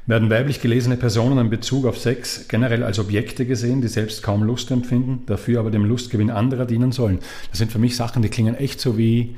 werden 0.06 0.30
weiblich 0.30 0.60
gelesene 0.60 0.96
Personen 0.96 1.38
in 1.38 1.48
Bezug 1.48 1.86
auf 1.86 1.96
Sex 1.96 2.48
generell 2.48 2.82
als 2.82 2.98
Objekte 2.98 3.46
gesehen, 3.46 3.82
die 3.82 3.88
selbst 3.88 4.22
kaum 4.24 4.42
Lust 4.42 4.70
empfinden, 4.72 5.22
dafür 5.26 5.60
aber 5.60 5.70
dem 5.70 5.84
Lustgewinn 5.84 6.30
anderer 6.30 6.66
dienen 6.66 6.90
sollen. 6.90 7.20
Das 7.50 7.58
sind 7.58 7.70
für 7.70 7.78
mich 7.78 7.94
Sachen, 7.94 8.20
die 8.20 8.28
klingen 8.28 8.56
echt 8.56 8.80
so 8.80 8.98
wie, 8.98 9.36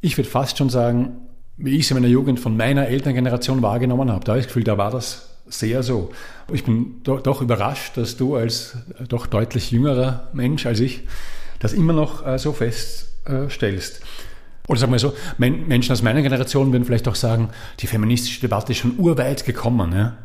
ich 0.00 0.16
würde 0.16 0.30
fast 0.30 0.56
schon 0.56 0.70
sagen, 0.70 1.18
wie 1.58 1.76
ich 1.76 1.84
es 1.84 1.90
in 1.90 1.96
meiner 1.96 2.08
Jugend 2.08 2.40
von 2.40 2.56
meiner 2.56 2.86
Elterngeneration 2.86 3.60
wahrgenommen 3.60 4.10
habe. 4.10 4.24
Da 4.24 4.32
habe 4.32 4.40
ich 4.40 4.46
das 4.46 4.54
Gefühl, 4.54 4.64
da 4.64 4.78
war 4.78 4.90
das 4.90 5.28
sehr 5.46 5.82
so. 5.82 6.10
Ich 6.52 6.64
bin 6.64 7.02
doch, 7.02 7.20
doch 7.20 7.42
überrascht, 7.42 7.98
dass 7.98 8.16
du 8.16 8.36
als 8.36 8.78
doch 9.08 9.26
deutlich 9.26 9.70
jüngerer 9.72 10.28
Mensch 10.32 10.64
als 10.64 10.80
ich 10.80 11.02
das 11.58 11.74
immer 11.74 11.92
noch 11.92 12.26
äh, 12.26 12.38
so 12.38 12.52
feststellst. 12.52 14.00
Oder 14.68 14.78
sagen 14.78 14.92
wir 14.92 14.98
so, 14.98 15.14
Menschen 15.38 15.92
aus 15.92 16.02
meiner 16.02 16.22
Generation 16.22 16.70
würden 16.72 16.84
vielleicht 16.84 17.08
auch 17.08 17.14
sagen, 17.14 17.48
die 17.80 17.86
feministische 17.86 18.42
Debatte 18.42 18.72
ist 18.72 18.78
schon 18.78 18.98
urweit 18.98 19.44
gekommen. 19.44 19.92
Ja? 19.92 20.18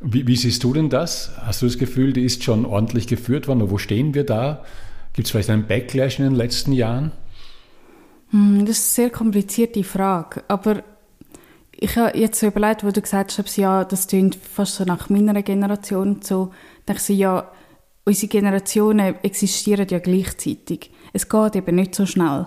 Wie, 0.00 0.26
wie, 0.26 0.36
siehst 0.36 0.64
du 0.64 0.72
denn 0.72 0.88
das? 0.88 1.32
Hast 1.42 1.62
du 1.62 1.66
das 1.66 1.78
Gefühl, 1.78 2.14
die 2.14 2.24
ist 2.24 2.42
schon 2.42 2.64
ordentlich 2.64 3.06
geführt 3.06 3.46
worden? 3.46 3.70
wo 3.70 3.78
stehen 3.78 4.14
wir 4.14 4.24
da? 4.24 4.64
Gibt 5.12 5.26
es 5.26 5.30
vielleicht 5.30 5.50
einen 5.50 5.66
Backlash 5.66 6.18
in 6.18 6.24
den 6.24 6.34
letzten 6.34 6.72
Jahren? 6.72 7.12
Hm, 8.30 8.64
das 8.64 8.78
ist 8.78 8.98
eine 8.98 9.04
sehr 9.04 9.10
komplizierte 9.10 9.84
Frage. 9.84 10.42
Aber 10.48 10.82
ich 11.72 11.96
habe 11.96 12.16
jetzt 12.18 12.40
so 12.40 12.46
überlegt, 12.46 12.84
wo 12.84 12.90
du 12.90 13.02
gesagt 13.02 13.36
hast, 13.36 13.56
ja, 13.56 13.84
das 13.84 14.06
klingt 14.06 14.36
fast 14.36 14.76
so 14.76 14.84
nach 14.84 15.10
meiner 15.10 15.42
Generation 15.42 16.20
so. 16.22 16.50
Da 16.86 16.94
ich 16.94 17.00
so, 17.00 17.12
ja, 17.12 17.46
unsere 18.04 18.28
Generationen 18.28 19.14
existieren 19.22 19.86
ja 19.88 19.98
gleichzeitig. 19.98 20.90
Es 21.12 21.28
geht 21.28 21.56
eben 21.56 21.76
nicht 21.76 21.94
so 21.94 22.06
schnell. 22.06 22.46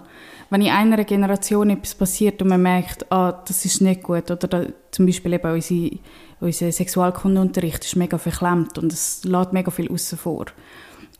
Wenn 0.50 0.62
in 0.62 0.72
einer 0.72 1.04
Generation 1.04 1.70
etwas 1.72 1.96
passiert 1.96 2.42
und 2.42 2.50
man 2.50 2.62
merkt, 2.62 3.12
ah, 3.12 3.32
das 3.32 3.66
ist 3.66 3.82
nicht 3.82 4.04
gut, 4.04 4.30
oder 4.30 4.48
da, 4.48 4.66
zum 4.92 5.06
Beispiel 5.06 5.34
eben 5.34 5.52
unsere, 5.52 5.92
unser 6.40 6.72
Sexualkundenunterricht 6.72 7.84
ist 7.84 7.96
mega 7.96 8.18
verklemmt 8.18 8.78
und 8.78 8.94
es 8.94 9.24
lädt 9.24 9.54
mega 9.54 9.72
viel 9.72 9.92
außen 9.92 10.18
vor. 10.18 10.46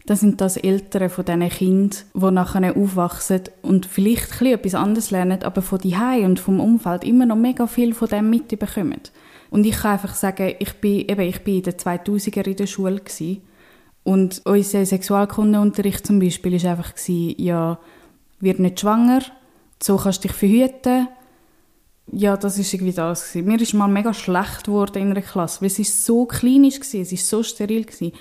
Dann 0.06 0.18
sind 0.18 0.40
das 0.40 0.58
Eltern 0.58 1.10
von 1.10 1.26
diesen 1.26 1.50
Kindern, 1.50 2.00
die 2.14 2.32
nachher 2.32 2.78
aufwachsen 2.78 3.42
und 3.64 3.88
vielleicht 3.88 4.40
etwas 4.44 4.76
anderes 4.76 5.10
lernen, 5.10 5.42
aber 5.42 5.64
von 5.64 5.80
die 5.80 5.96
und 5.96 6.40
vom 6.40 6.60
Umfeld 6.60 7.04
immer 7.04 7.26
noch 7.26 7.36
mega 7.36 7.66
viel 7.66 7.96
von 7.96 8.10
dem 8.10 8.30
mitbekommen. 8.30 9.02
Und 9.50 9.66
ich 9.66 9.78
kann 9.78 9.94
einfach 9.94 10.14
sagen, 10.14 10.54
ich 10.60 10.74
bin, 10.74 11.00
eben, 11.00 11.22
ich 11.22 11.44
bin 11.44 11.56
in 11.56 11.64
den 11.64 11.74
2000er 11.74 12.48
in 12.48 12.56
der 12.56 12.68
Schule 12.68 13.00
gewesen, 13.00 13.42
und 14.06 14.44
unser 14.46 14.86
Sexualkundenunterricht 14.86 16.06
zum 16.06 16.20
Beispiel 16.20 16.64
war 16.64 16.72
einfach, 16.72 16.94
ja, 17.08 17.80
wird 18.40 18.60
nicht 18.60 18.80
schwanger, 18.80 19.24
so 19.82 19.98
kannst 19.98 20.24
du 20.24 20.28
dich 20.28 20.38
verhüten. 20.38 21.08
Ja, 22.12 22.38
das 22.38 22.60
war 22.60 22.66
irgendwie 22.72 22.94
das. 22.94 23.34
Gewesen. 23.34 23.48
Mir 23.48 23.60
ist 23.60 23.74
mal 23.74 23.88
mega 23.88 24.14
schlecht 24.14 24.66
geworden 24.66 25.02
in 25.02 25.12
einer 25.12 25.24
Klasse, 25.24 25.62
weil 25.62 25.72
es 25.72 26.06
so 26.06 26.26
klinisch 26.26 26.80
war, 26.80 27.02
es 27.02 27.12
war 27.12 27.18
so 27.18 27.42
steril. 27.42 27.84
Gewesen. 27.84 28.12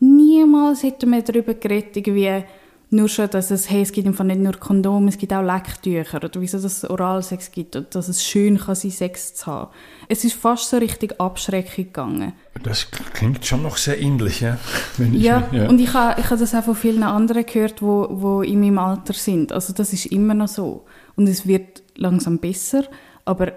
Niemals 0.00 0.82
hätten 0.82 1.10
wir 1.10 1.22
darüber 1.22 1.54
geredet, 1.54 1.96
irgendwie, 1.96 2.44
nur 2.92 3.08
schon, 3.08 3.30
dass 3.30 3.52
es, 3.52 3.70
hey, 3.70 3.82
es 3.82 3.92
gibt 3.92 4.08
einfach 4.08 4.24
nicht 4.24 4.40
nur 4.40 4.52
Kondome, 4.54 5.08
es 5.08 5.16
gibt 5.16 5.32
auch 5.32 5.42
Lecktücher 5.42 6.18
oder 6.18 6.40
wieso 6.40 6.58
es 6.58 6.84
Oralsex 6.84 7.52
gibt 7.52 7.76
und 7.76 7.94
dass 7.94 8.08
es 8.08 8.24
schön 8.24 8.58
kann 8.58 8.74
sein, 8.74 8.90
Sex 8.90 9.34
zu 9.34 9.46
haben. 9.46 9.70
Es 10.08 10.24
ist 10.24 10.34
fast 10.34 10.68
so 10.68 10.78
richtig 10.78 11.20
Abschreckung 11.20 11.84
gegangen. 11.84 12.32
Das 12.62 12.88
klingt 13.14 13.46
schon 13.46 13.62
noch 13.62 13.76
sehr 13.76 14.00
ähnlich, 14.00 14.40
ja? 14.40 14.58
ja, 14.98 15.04
mich, 15.06 15.22
ja, 15.22 15.68
und 15.68 15.80
ich 15.80 15.94
habe, 15.94 16.20
ich 16.20 16.26
habe 16.26 16.40
das 16.40 16.52
auch 16.54 16.64
von 16.64 16.74
vielen 16.74 17.04
anderen 17.04 17.46
gehört, 17.46 17.80
wo, 17.80 18.08
wo 18.10 18.42
in 18.42 18.60
meinem 18.60 18.78
Alter 18.78 19.12
sind. 19.12 19.52
Also 19.52 19.72
das 19.72 19.92
ist 19.92 20.06
immer 20.06 20.34
noch 20.34 20.48
so. 20.48 20.84
Und 21.14 21.28
es 21.28 21.46
wird 21.46 21.84
langsam 21.94 22.38
besser, 22.38 22.84
aber 23.24 23.52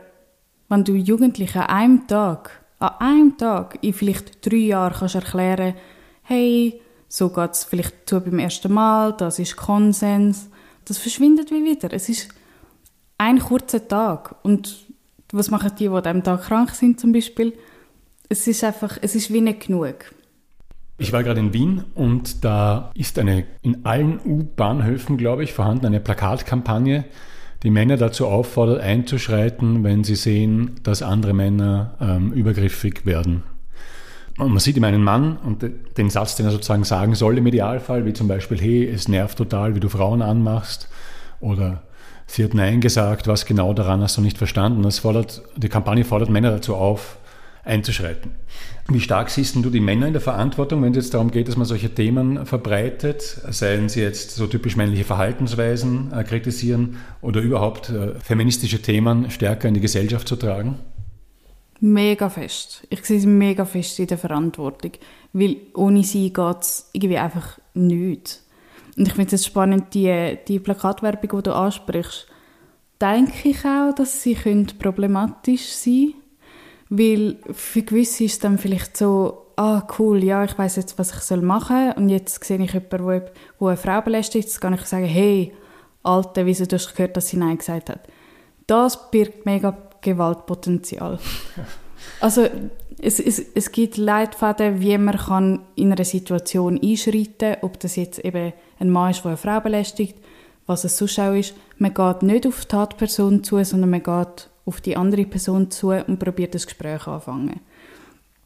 wenn 0.69 0.83
du 0.83 0.93
Jugendlichen 0.93 1.59
an 1.59 1.67
einem 1.69 2.07
Tag, 2.07 2.63
an 2.77 2.91
einem 2.99 3.37
Tag, 3.37 3.79
in 3.81 3.93
vielleicht 3.93 4.45
drei 4.45 4.57
Jahren 4.57 4.93
kannst 4.93 5.15
erklären, 5.15 5.73
hey, 6.21 6.79
so 7.15 7.29
geht 7.29 7.51
es 7.51 7.63
vielleicht 7.63 8.09
zu 8.09 8.19
beim 8.21 8.39
ersten 8.39 8.73
Mal, 8.73 9.13
das 9.13 9.37
ist 9.37 9.55
Konsens. 9.55 10.49
Das 10.85 10.97
verschwindet 10.97 11.51
wie 11.51 11.63
wieder. 11.63 11.93
Es 11.93 12.09
ist 12.09 12.29
ein 13.19 13.37
kurzer 13.37 13.87
Tag. 13.87 14.33
Und 14.41 14.87
was 15.31 15.51
machen 15.51 15.69
die, 15.77 15.83
die 15.83 15.89
an 15.89 16.01
diesem 16.01 16.23
Tag 16.23 16.41
krank 16.41 16.71
sind 16.71 16.99
zum 16.99 17.11
Beispiel? 17.11 17.53
Es 18.29 18.47
ist 18.47 18.63
einfach, 18.63 18.97
es 18.99 19.13
ist 19.13 19.31
wie 19.31 19.41
nicht 19.41 19.67
genug. 19.67 20.11
Ich 20.97 21.13
war 21.13 21.21
gerade 21.21 21.39
in 21.39 21.53
Wien 21.53 21.83
und 21.93 22.43
da 22.43 22.89
ist 22.95 23.19
eine 23.19 23.45
in 23.61 23.85
allen 23.85 24.19
U-Bahnhöfen, 24.25 25.15
glaube 25.17 25.43
ich, 25.43 25.53
vorhanden 25.53 25.85
eine 25.85 25.99
Plakatkampagne, 25.99 27.05
die 27.61 27.69
Männer 27.69 27.97
dazu 27.97 28.25
auffordert, 28.25 28.81
einzuschreiten, 28.81 29.83
wenn 29.83 30.03
sie 30.03 30.15
sehen, 30.15 30.79
dass 30.81 31.03
andere 31.03 31.33
Männer 31.35 31.95
ähm, 32.01 32.33
übergriffig 32.33 33.05
werden. 33.05 33.43
Und 34.37 34.49
man 34.49 34.59
sieht 34.59 34.77
ihm 34.77 34.83
einen 34.83 35.03
Mann 35.03 35.37
und 35.37 35.63
den 35.97 36.09
Satz, 36.09 36.35
den 36.35 36.47
er 36.47 36.51
sozusagen 36.51 36.83
sagen 36.83 37.13
soll 37.13 37.37
im 37.37 37.45
Idealfall, 37.45 38.05
wie 38.05 38.13
zum 38.13 38.27
Beispiel, 38.27 38.59
hey, 38.59 38.87
es 38.87 39.07
nervt 39.07 39.37
total, 39.37 39.75
wie 39.75 39.79
du 39.79 39.89
Frauen 39.89 40.21
anmachst. 40.23 40.89
Oder 41.39 41.83
sie 42.25 42.43
hat 42.43 42.55
Nein 42.55 42.81
gesagt, 42.81 43.27
was 43.27 43.45
genau 43.45 43.73
daran 43.73 44.01
hast 44.01 44.17
du 44.17 44.21
nicht 44.21 44.37
verstanden. 44.37 44.81
Das 44.81 44.99
fordert, 44.99 45.43
die 45.55 45.69
Kampagne 45.69 46.03
fordert 46.03 46.29
Männer 46.29 46.51
dazu 46.51 46.75
auf, 46.75 47.17
einzuschreiten. 47.63 48.31
Wie 48.89 48.99
stark 48.99 49.29
siehst 49.29 49.55
du 49.55 49.69
die 49.69 49.79
Männer 49.79 50.07
in 50.07 50.13
der 50.13 50.21
Verantwortung, 50.21 50.81
wenn 50.81 50.91
es 50.91 50.97
jetzt 50.97 51.13
darum 51.13 51.31
geht, 51.31 51.47
dass 51.47 51.55
man 51.55 51.65
solche 51.65 51.93
Themen 51.93 52.45
verbreitet, 52.45 53.21
seien 53.49 53.87
sie 53.87 54.01
jetzt 54.01 54.35
so 54.35 54.47
typisch 54.47 54.75
männliche 54.75 55.05
Verhaltensweisen 55.05 56.11
äh, 56.11 56.23
kritisieren 56.23 56.97
oder 57.21 57.39
überhaupt 57.39 57.89
äh, 57.89 58.15
feministische 58.19 58.81
Themen 58.81 59.31
stärker 59.31 59.69
in 59.69 59.75
die 59.75 59.79
Gesellschaft 59.79 60.27
zu 60.27 60.35
tragen? 60.35 60.79
Mega 61.85 62.29
fest. 62.29 62.87
Ich 62.89 63.03
sehe 63.03 63.19
sie 63.19 63.27
mega 63.27 63.65
fest 63.65 63.99
in 63.99 64.07
der 64.07 64.17
Verantwortung. 64.17 64.93
Weil 65.33 65.57
ohne 65.73 66.05
sie 66.05 66.31
geht 66.31 66.61
es 66.61 66.89
irgendwie 66.93 67.17
einfach 67.17 67.59
nicht. 67.73 68.39
Und 68.95 69.07
ich 69.07 69.13
finde 69.13 69.35
es 69.35 69.45
spannend, 69.45 69.93
die, 69.93 70.37
die 70.47 70.59
Plakatwerbung, 70.59 71.39
die 71.39 71.43
du 71.43 71.53
ansprichst, 71.53 72.27
denke 73.01 73.49
ich 73.49 73.65
auch, 73.65 73.93
dass 73.93 74.23
sie 74.23 74.35
problematisch 74.79 75.73
sein 75.73 76.13
können. 76.13 76.23
Weil 76.89 77.37
für 77.51 77.81
gewisse 77.81 78.23
ist 78.23 78.33
es 78.33 78.39
dann 78.39 78.57
vielleicht 78.57 78.95
so, 78.95 79.47
ah 79.57 79.85
cool, 79.99 80.23
ja, 80.23 80.45
ich 80.45 80.57
weiß 80.57 80.77
jetzt, 80.77 80.97
was 80.97 81.11
ich 81.11 81.41
machen 81.41 81.91
soll. 81.91 81.93
Und 81.97 82.07
jetzt 82.07 82.41
sehe 82.45 82.63
ich 82.63 82.71
jemanden, 82.71 83.23
wo 83.59 83.67
eine 83.67 83.75
Frau 83.75 83.99
belästigt, 83.99 84.45
jetzt 84.45 84.61
kann 84.61 84.73
ich 84.73 84.85
sagen, 84.85 85.03
hey, 85.03 85.53
Alte, 86.01 86.45
wieso 86.45 86.65
du 86.65 86.77
hast 86.77 86.95
gehört, 86.95 87.17
dass 87.17 87.27
sie 87.27 87.37
Nein 87.37 87.57
gesagt 87.57 87.89
hat. 87.89 88.07
Das 88.67 89.11
birgt 89.11 89.45
mega 89.45 89.75
Gewaltpotenzial. 90.03 91.19
Also 92.19 92.47
es, 93.01 93.19
es, 93.19 93.39
es 93.53 93.71
gibt 93.71 93.97
Leitfäden, 93.97 94.79
wie 94.79 94.97
man 94.97 95.17
kann 95.17 95.59
in 95.75 95.91
einer 95.91 96.05
Situation 96.05 96.79
einschreiten 96.81 97.53
kann, 97.53 97.57
ob 97.61 97.79
das 97.79 97.95
jetzt 97.95 98.19
eben 98.19 98.53
ein 98.79 98.89
Mann 98.89 99.11
ist, 99.11 99.23
der 99.23 99.29
eine 99.29 99.37
Frau 99.37 99.59
belästigt, 99.59 100.15
was 100.65 100.83
es 100.83 100.97
sonst 100.97 101.19
auch 101.19 101.33
ist. 101.33 101.53
Man 101.77 101.93
geht 101.93 102.23
nicht 102.23 102.47
auf 102.47 102.61
die 102.61 102.67
Tatperson 102.67 103.43
zu, 103.43 103.61
sondern 103.63 103.89
man 103.89 104.03
geht 104.03 104.49
auf 104.65 104.79
die 104.79 104.95
andere 104.95 105.25
Person 105.25 105.69
zu 105.71 105.89
und 105.89 106.19
probiert 106.19 106.55
das 106.55 106.65
Gespräch 106.65 107.07
anfangen. 107.07 107.59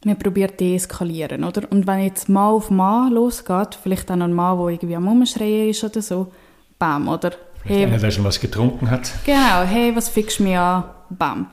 Man 0.04 0.18
probiert 0.18 0.60
deeskalieren, 0.60 1.44
oder? 1.44 1.70
Und 1.70 1.86
wenn 1.86 2.04
jetzt 2.04 2.28
Mann 2.28 2.54
auf 2.54 2.70
Mann 2.70 3.12
losgeht, 3.12 3.78
vielleicht 3.80 4.10
auch 4.10 4.16
noch 4.16 4.26
ein 4.26 4.32
Mann, 4.32 4.58
der 4.58 4.68
irgendwie 4.68 4.96
am 4.96 5.08
Umschreien 5.08 5.70
ist 5.70 5.82
oder 5.82 6.02
so, 6.02 6.28
bam, 6.78 7.08
oder? 7.08 7.32
Hey, 7.64 7.84
einer, 7.84 7.98
der 7.98 8.10
schon 8.10 8.24
was 8.24 8.40
getrunken 8.40 8.90
hat. 8.90 9.10
Genau, 9.24 9.62
hey, 9.62 9.94
was 9.94 10.08
fickst 10.08 10.38
du 10.38 10.44
mir 10.44 10.60
an? 10.60 10.84
Bam. 11.10 11.50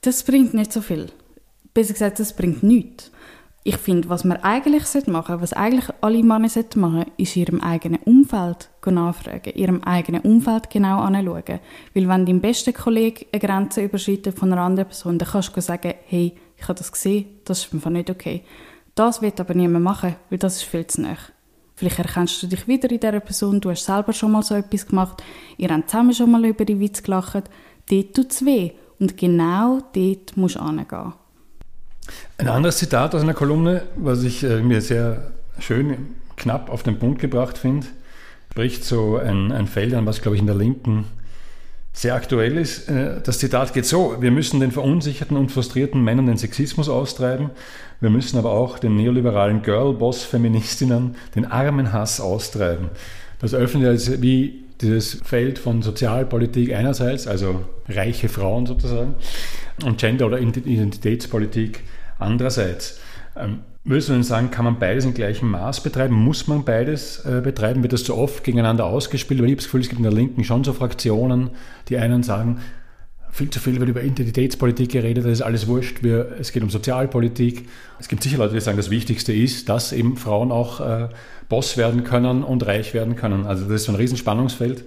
Das 0.00 0.22
bringt 0.22 0.54
nicht 0.54 0.72
so 0.72 0.80
viel 0.80 1.10
besser 1.76 1.92
gesagt, 1.92 2.18
das 2.18 2.32
bringt 2.32 2.62
nichts. 2.62 3.12
Ich 3.62 3.76
finde, 3.76 4.08
was 4.08 4.24
man 4.24 4.38
eigentlich 4.38 4.84
machen 5.08 5.26
sollte, 5.26 5.42
was 5.42 5.52
eigentlich 5.52 5.94
alle 6.00 6.22
Männer 6.22 6.38
machen 6.38 6.48
sollten, 6.48 7.12
ist 7.16 7.36
ihrem 7.36 7.60
eigenen 7.60 8.00
Umfeld 8.04 8.70
nachfragen, 8.86 9.52
ihrem 9.54 9.82
eigenen 9.82 10.22
Umfeld 10.22 10.70
genau 10.70 11.00
anschauen. 11.00 11.60
Weil 11.92 12.08
wenn 12.08 12.24
dein 12.24 12.40
bester 12.40 12.72
Kollege 12.72 13.26
eine 13.32 13.40
Grenze 13.40 13.82
überschreitet 13.82 14.38
von 14.38 14.52
einer 14.52 14.62
anderen 14.62 14.88
Person, 14.88 15.18
dann 15.18 15.28
kannst 15.28 15.54
du 15.54 15.60
sagen, 15.60 15.94
hey, 16.06 16.34
ich 16.56 16.62
habe 16.62 16.78
das 16.78 16.92
gesehen, 16.92 17.26
das 17.44 17.64
ist 17.64 17.74
einfach 17.74 17.90
nicht 17.90 18.08
okay. 18.08 18.42
Das 18.94 19.20
wird 19.20 19.40
aber 19.40 19.54
niemand 19.54 19.84
machen, 19.84 20.14
weil 20.30 20.38
das 20.38 20.56
ist 20.56 20.62
viel 20.62 20.86
zu 20.86 21.02
nah. 21.02 21.16
Vielleicht 21.74 21.98
erkennst 21.98 22.42
du 22.42 22.46
dich 22.46 22.66
wieder 22.68 22.90
in 22.90 23.00
dieser 23.00 23.20
Person, 23.20 23.60
du 23.60 23.70
hast 23.70 23.84
selber 23.84 24.14
schon 24.14 24.30
mal 24.30 24.42
so 24.42 24.54
etwas 24.54 24.86
gemacht, 24.86 25.22
ihr 25.58 25.68
habt 25.68 25.90
zusammen 25.90 26.14
schon 26.14 26.30
mal 26.30 26.44
über 26.46 26.64
die 26.64 26.80
Witz 26.80 27.02
gelacht, 27.02 27.50
dort 27.90 28.14
tut 28.14 28.30
es 28.30 28.44
weh. 28.44 28.72
Und 28.98 29.16
genau 29.16 29.80
dort 29.94 30.36
musst 30.36 30.56
du 30.56 30.66
hingehen. 30.66 31.12
Ein 32.38 32.48
anderes 32.48 32.78
Zitat 32.78 33.14
aus 33.14 33.22
einer 33.22 33.34
Kolumne, 33.34 33.82
was 33.96 34.22
ich 34.22 34.42
äh, 34.42 34.62
mir 34.62 34.80
sehr 34.80 35.32
schön 35.58 36.14
knapp 36.36 36.70
auf 36.70 36.82
den 36.82 36.98
Punkt 36.98 37.20
gebracht 37.20 37.58
finde, 37.58 37.86
spricht 38.56 38.84
so 38.84 39.18
ein, 39.18 39.52
ein 39.52 39.66
Feld 39.66 39.92
an, 39.92 40.06
was, 40.06 40.22
glaube 40.22 40.36
ich, 40.36 40.40
in 40.40 40.46
der 40.46 40.56
Linken 40.56 41.04
sehr 41.92 42.14
aktuell 42.14 42.56
ist. 42.56 42.88
Äh, 42.88 43.20
das 43.22 43.38
Zitat 43.38 43.74
geht 43.74 43.84
so, 43.84 44.16
wir 44.20 44.30
müssen 44.30 44.60
den 44.60 44.72
verunsicherten 44.72 45.36
und 45.36 45.52
frustrierten 45.52 46.02
Männern 46.02 46.26
den 46.26 46.38
Sexismus 46.38 46.88
austreiben, 46.88 47.50
wir 48.00 48.10
müssen 48.10 48.38
aber 48.38 48.52
auch 48.52 48.78
den 48.78 48.96
neoliberalen 48.96 49.62
Girlboss-Feministinnen 49.62 51.16
den 51.34 51.44
armen 51.44 51.92
Hass 51.92 52.20
austreiben. 52.20 52.88
Das 53.40 53.52
öffnet 53.52 53.86
also 53.86 54.22
wie 54.22 54.64
dieses 54.80 55.14
Feld 55.24 55.58
von 55.58 55.82
Sozialpolitik 55.82 56.74
einerseits, 56.74 57.26
also 57.26 57.64
reiche 57.88 58.28
Frauen 58.28 58.66
sozusagen, 58.66 59.14
und 59.84 59.98
Gender- 59.98 60.26
oder 60.26 60.38
Identitätspolitik 60.40 61.82
andererseits. 62.18 63.00
Ähm, 63.36 63.60
würdest 63.84 64.08
du 64.08 64.14
denn 64.14 64.22
sagen, 64.22 64.50
kann 64.50 64.64
man 64.64 64.78
beides 64.78 65.04
im 65.04 65.14
gleichen 65.14 65.48
Maß 65.48 65.82
betreiben? 65.82 66.14
Muss 66.14 66.48
man 66.48 66.64
beides 66.64 67.24
äh, 67.24 67.40
betreiben? 67.42 67.82
Wird 67.82 67.92
das 67.92 68.04
zu 68.04 68.16
oft 68.16 68.42
gegeneinander 68.42 68.86
ausgespielt? 68.86 69.40
Weil 69.40 69.46
ich 69.46 69.52
habe 69.52 69.56
das 69.56 69.66
Gefühl, 69.66 69.80
es 69.80 69.88
gibt 69.88 69.98
in 69.98 70.04
der 70.04 70.12
Linken 70.12 70.44
schon 70.44 70.64
so 70.64 70.72
Fraktionen, 70.72 71.50
die 71.88 71.98
einen 71.98 72.22
sagen, 72.22 72.60
viel 73.30 73.50
zu 73.50 73.60
viel 73.60 73.78
wird 73.78 73.90
über 73.90 74.02
Identitätspolitik 74.02 74.92
geredet, 74.92 75.24
das 75.24 75.32
ist 75.32 75.42
alles 75.42 75.66
wurscht, 75.66 76.02
wir, 76.02 76.36
es 76.40 76.52
geht 76.52 76.62
um 76.62 76.70
Sozialpolitik. 76.70 77.68
Es 77.98 78.08
gibt 78.08 78.22
sicher 78.22 78.38
Leute, 78.38 78.54
die 78.54 78.60
sagen, 78.60 78.76
das 78.76 78.90
Wichtigste 78.90 79.32
ist, 79.32 79.68
dass 79.68 79.92
eben 79.92 80.16
Frauen 80.16 80.50
auch 80.50 80.80
äh, 80.80 81.08
Boss 81.48 81.76
werden 81.76 82.04
können 82.04 82.42
und 82.42 82.66
reich 82.66 82.94
werden 82.94 83.16
können. 83.16 83.46
Also 83.46 83.64
das 83.64 83.82
ist 83.82 83.84
so 83.84 83.92
ein 83.92 83.96
Riesenspannungsfeld. 83.96 84.84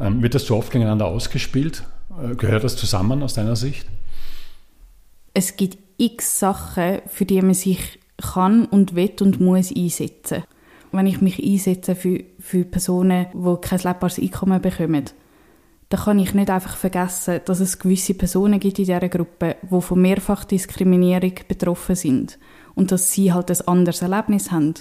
Ähm, 0.00 0.22
wird 0.22 0.34
das 0.34 0.44
zu 0.44 0.56
oft 0.56 0.72
gegeneinander 0.72 1.06
ausgespielt? 1.06 1.84
Äh, 2.10 2.34
gehört 2.34 2.64
das 2.64 2.76
zusammen 2.76 3.22
aus 3.22 3.34
deiner 3.34 3.56
Sicht? 3.56 3.86
Es 5.32 5.56
gibt 5.56 5.78
x 5.96 6.40
Sachen, 6.40 7.00
für 7.06 7.24
die 7.24 7.40
man 7.42 7.54
sich 7.54 7.98
kann 8.20 8.66
und 8.66 8.94
will 8.94 9.12
und 9.20 9.40
muss 9.40 9.74
einsetzen. 9.74 10.44
Wenn 10.92 11.06
ich 11.06 11.20
mich 11.20 11.42
einsetze 11.42 11.96
für, 11.96 12.20
für 12.38 12.64
Personen, 12.64 13.26
die 13.32 13.60
kein 13.60 13.80
lebbares 13.80 14.18
Einkommen 14.18 14.60
bekommen, 14.60 15.04
dann 15.88 16.00
kann 16.00 16.18
ich 16.18 16.34
nicht 16.34 16.50
einfach 16.50 16.76
vergessen, 16.76 17.40
dass 17.44 17.60
es 17.60 17.78
gewisse 17.78 18.14
Personen 18.14 18.60
gibt 18.60 18.78
in 18.78 18.86
dieser 18.86 19.08
Gruppe, 19.08 19.56
die 19.62 19.80
von 19.80 20.00
Mehrfachdiskriminierung 20.00 21.34
betroffen 21.46 21.94
sind 21.94 22.38
und 22.74 22.90
dass 22.90 23.12
sie 23.12 23.32
halt 23.32 23.50
ein 23.50 23.68
anderes 23.68 24.02
Erlebnis 24.02 24.50
haben. 24.50 24.74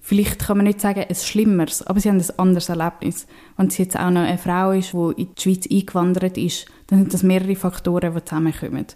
Vielleicht 0.00 0.40
kann 0.40 0.58
man 0.58 0.66
nicht 0.66 0.82
sagen, 0.82 1.06
ein 1.08 1.14
schlimmeres, 1.14 1.86
aber 1.86 1.98
sie 1.98 2.10
haben 2.10 2.18
ein 2.20 2.38
anderes 2.38 2.68
Erlebnis. 2.68 3.26
Wenn 3.56 3.70
sie 3.70 3.84
jetzt 3.84 3.98
auch 3.98 4.10
noch 4.10 4.20
eine 4.20 4.36
Frau 4.36 4.72
ist, 4.72 4.92
die 4.92 5.22
in 5.22 5.34
die 5.34 5.42
Schweiz 5.42 5.66
eingewandert 5.70 6.36
ist, 6.36 6.66
dann 6.88 6.98
sind 6.98 7.14
das 7.14 7.22
mehrere 7.22 7.56
Faktoren, 7.56 8.14
die 8.14 8.24
zusammenkommen. 8.24 8.86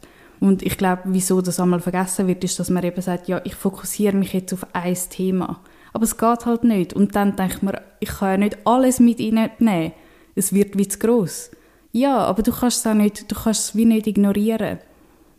Und 0.40 0.62
ich 0.62 0.76
glaube, 0.76 1.02
wieso 1.06 1.40
das 1.40 1.60
einmal 1.60 1.80
vergessen 1.80 2.26
wird, 2.26 2.44
ist, 2.44 2.58
dass 2.60 2.70
man 2.70 2.84
eben 2.84 3.00
sagt, 3.00 3.26
ja, 3.26 3.40
ich 3.44 3.54
fokussiere 3.54 4.14
mich 4.14 4.34
jetzt 4.34 4.52
auf 4.52 4.66
ein 4.74 4.96
Thema. 5.08 5.60
Aber 5.92 6.04
es 6.04 6.18
geht 6.18 6.46
halt 6.46 6.64
nicht. 6.64 6.92
Und 6.92 7.16
dann 7.16 7.36
denkt 7.36 7.62
man, 7.62 7.78
ich 8.00 8.10
kann 8.10 8.30
ja 8.32 8.36
nicht 8.36 8.58
alles 8.66 9.00
mit 9.00 9.18
ihnen 9.18 9.50
nehmen. 9.58 9.92
Es 10.38 10.52
wird 10.52 10.78
wie 10.78 10.86
zu 10.86 10.98
gross. 10.98 11.50
Ja, 11.92 12.18
aber 12.18 12.42
du 12.42 12.52
kannst 12.52 12.78
es 12.78 12.86
auch 12.86 12.94
nicht, 12.94 13.30
du 13.30 13.34
kannst 13.34 13.70
es 13.70 13.76
wie 13.76 13.84
nicht 13.84 14.06
ignorieren. 14.06 14.78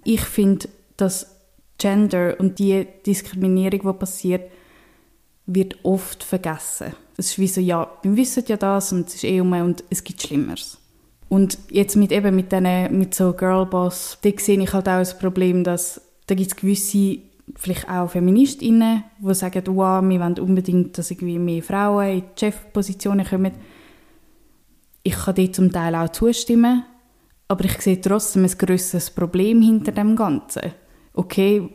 Ich 0.03 0.21
finde, 0.21 0.67
dass 0.97 1.35
Gender 1.77 2.35
und 2.39 2.59
die 2.59 2.85
Diskriminierung, 3.05 3.81
die 3.81 3.99
passiert, 3.99 4.51
wird 5.45 5.77
oft 5.83 6.23
vergessen. 6.23 6.93
Es 7.17 7.31
ist 7.31 7.39
wie 7.39 7.47
so, 7.47 7.61
ja, 7.61 7.89
wir 8.03 8.15
wissen 8.17 8.43
ja 8.47 8.57
das 8.57 8.91
und 8.91 9.07
es 9.07 9.15
ist 9.15 9.23
eh 9.23 9.39
um 9.41 9.53
und 9.53 9.83
es 9.89 10.03
gibt 10.03 10.21
Schlimmeres. 10.21 10.77
Und 11.29 11.57
jetzt 11.69 11.95
mit 11.95 12.11
eben 12.11 12.35
mit, 12.35 12.51
denen, 12.51 12.97
mit 12.97 13.13
so 13.15 13.33
Girlboss, 13.33 14.17
da 14.21 14.31
sehe 14.37 14.61
ich 14.61 14.73
halt 14.73 14.89
auch 14.89 14.99
das 14.99 15.17
Problem, 15.17 15.63
dass 15.63 16.01
da 16.27 16.35
gibt 16.35 16.51
es 16.51 16.55
gewisse, 16.55 17.19
vielleicht 17.55 17.89
auch 17.89 18.09
Feministinnen, 18.09 19.03
die 19.19 19.33
sagen, 19.33 19.63
wow, 19.67 20.03
wir 20.03 20.19
wollen 20.19 20.39
unbedingt, 20.39 20.97
dass 20.97 21.11
irgendwie 21.11 21.39
mehr 21.39 21.63
Frauen 21.63 22.09
in 22.09 22.23
die 22.35 22.39
Chefpositionen 22.39 23.25
kommen. 23.25 23.53
Ich 25.09 25.15
kann 25.15 25.33
dem 25.33 25.51
zum 25.51 25.71
Teil 25.71 25.95
auch 25.95 26.09
zustimmen, 26.09 26.85
aber 27.47 27.65
ich 27.65 27.81
sehe 27.81 27.99
trotzdem 27.99 28.43
ein 28.43 28.55
grösseres 28.55 29.09
Problem 29.09 29.59
hinter 29.59 29.91
dem 29.91 30.15
Ganzen. 30.15 30.71
Okay, 31.13 31.67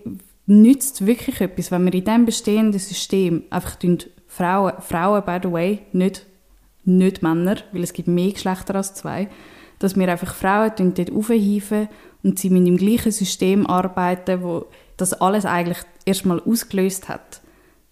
nützt 0.47 1.05
wirklich 1.05 1.41
etwas, 1.41 1.73
wenn 1.73 1.85
wir 1.85 1.95
in 1.95 2.05
diesem 2.05 2.27
bestehenden 2.27 2.79
System 2.79 3.43
einfach 3.51 3.77
Frauen, 4.29 4.75
Frauen, 4.79 5.25
by 5.25 5.39
the 5.43 5.51
way, 5.51 5.81
nicht, 5.91 6.27
nicht 6.85 7.25
Männer, 7.25 7.57
weil 7.73 7.83
es 7.83 7.93
gibt 7.93 8.07
mehr 8.07 8.31
Geschlechter 8.31 8.77
als 8.77 8.95
zwei, 8.95 9.29
dass 9.81 9.97
wir 9.97 10.09
einfach 10.09 10.33
Frauen 10.33 10.95
dort 10.95 11.11
aufhieven 11.11 11.89
und 12.23 12.39
sie 12.39 12.51
mit 12.51 12.69
dem 12.69 12.77
gleichen 12.77 13.11
System 13.11 13.67
arbeiten, 13.67 14.45
wo 14.45 14.67
das 14.97 15.13
alles 15.13 15.45
eigentlich 15.45 15.79
erstmal 16.05 16.39
ausgelöst 16.39 17.09
hat. 17.09 17.41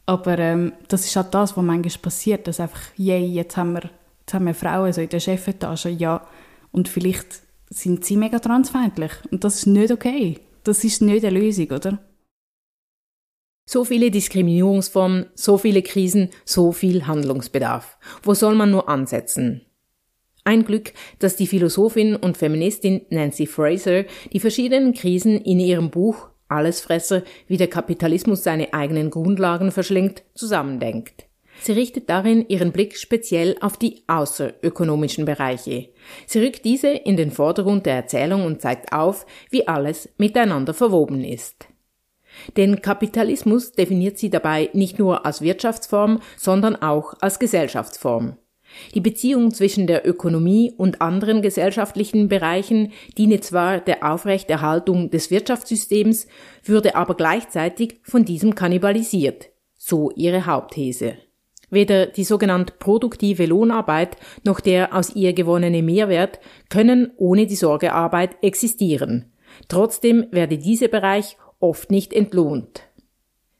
Aber 0.06 0.38
ähm, 0.38 0.72
das 0.87 1.04
ist 1.04 1.16
halt 1.16 1.34
das, 1.34 1.56
was 1.56 1.64
manchmal 1.64 2.00
passiert, 2.00 2.46
dass 2.46 2.61
einfach, 2.61 2.82
yay, 2.96 3.26
jetzt 3.26 3.56
haben 3.56 3.72
wir, 3.72 3.90
haben 4.34 4.46
wir 4.46 4.54
Frauen 4.54 4.92
so 4.92 5.00
in 5.00 5.08
der 5.08 5.20
Chefetage, 5.20 5.86
ja, 5.86 6.26
und 6.70 6.88
vielleicht 6.88 7.42
sind 7.70 8.04
sie 8.04 8.16
mega 8.16 8.38
transfeindlich 8.38 9.12
und 9.30 9.44
das 9.44 9.56
ist 9.56 9.66
nicht 9.66 9.90
okay. 9.90 10.38
Das 10.64 10.84
ist 10.84 11.02
nicht 11.02 11.24
eine 11.24 11.38
Lösung, 11.38 11.70
oder? 11.70 11.98
So 13.64 13.84
viele 13.84 14.10
Diskriminierungsformen, 14.10 15.26
so 15.34 15.56
viele 15.56 15.82
Krisen, 15.82 16.30
so 16.44 16.72
viel 16.72 17.06
Handlungsbedarf. 17.06 17.98
Wo 18.22 18.34
soll 18.34 18.54
man 18.54 18.70
nur 18.70 18.88
ansetzen? 18.88 19.62
Ein 20.44 20.64
Glück, 20.64 20.92
dass 21.20 21.36
die 21.36 21.46
Philosophin 21.46 22.16
und 22.16 22.36
Feministin 22.36 23.02
Nancy 23.10 23.46
Fraser 23.46 24.04
die 24.32 24.40
verschiedenen 24.40 24.92
Krisen 24.92 25.40
in 25.40 25.60
ihrem 25.60 25.90
Buch 25.90 26.28
Allesfresser, 26.48 27.22
wie 27.46 27.56
der 27.56 27.68
Kapitalismus 27.68 28.42
seine 28.42 28.74
eigenen 28.74 29.10
Grundlagen 29.10 29.70
verschlingt, 29.70 30.22
zusammendenkt. 30.34 31.26
Sie 31.61 31.73
richtet 31.73 32.11
darin 32.11 32.47
ihren 32.49 32.73
Blick 32.73 32.97
speziell 32.97 33.57
auf 33.61 33.76
die 33.76 34.03
außerökonomischen 34.07 35.24
Bereiche. 35.24 35.90
Sie 36.26 36.40
rückt 36.40 36.64
diese 36.64 36.88
in 36.88 37.16
den 37.16 37.31
Vordergrund 37.31 37.87
der 37.87 37.94
Erzählung 37.94 38.44
und 38.44 38.61
zeigt 38.61 38.92
auf, 38.92 39.26
wie 39.50 39.68
alles 39.68 40.09
miteinander 40.16 40.74
verwoben 40.74 41.22
ist. 41.22 41.68
Den 42.57 42.81
Kapitalismus 42.81 43.72
definiert 43.72 44.18
sie 44.18 44.31
dabei 44.31 44.70
nicht 44.72 44.98
nur 44.98 45.26
als 45.26 45.42
Wirtschaftsform, 45.42 46.20
sondern 46.37 46.76
auch 46.76 47.14
als 47.20 47.38
Gesellschaftsform. 47.38 48.37
Die 48.94 49.00
Beziehung 49.00 49.53
zwischen 49.53 49.87
der 49.87 50.09
Ökonomie 50.09 50.72
und 50.76 51.03
anderen 51.03 51.42
gesellschaftlichen 51.42 52.29
Bereichen 52.29 52.92
diene 53.18 53.40
zwar 53.40 53.81
der 53.81 54.11
Aufrechterhaltung 54.11 55.11
des 55.11 55.31
Wirtschaftssystems, 55.31 56.26
würde 56.64 56.96
aber 56.96 57.14
gleichzeitig 57.14 58.00
von 58.03 58.24
diesem 58.24 58.55
kannibalisiert, 58.55 59.50
so 59.76 60.11
ihre 60.12 60.46
Hauptthese. 60.46 61.18
Weder 61.72 62.04
die 62.04 62.24
sogenannte 62.24 62.74
produktive 62.78 63.46
Lohnarbeit 63.46 64.18
noch 64.44 64.61
der 64.61 64.94
aus 64.94 65.16
ihr 65.16 65.32
gewonnene 65.32 65.82
Mehrwert 65.82 66.38
können 66.68 67.12
ohne 67.16 67.46
die 67.46 67.56
Sorgearbeit 67.56 68.37
existieren. 68.42 69.32
Trotzdem 69.68 70.26
werde 70.30 70.58
dieser 70.58 70.88
Bereich 70.88 71.38
oft 71.61 71.90
nicht 71.90 72.12
entlohnt. 72.12 72.82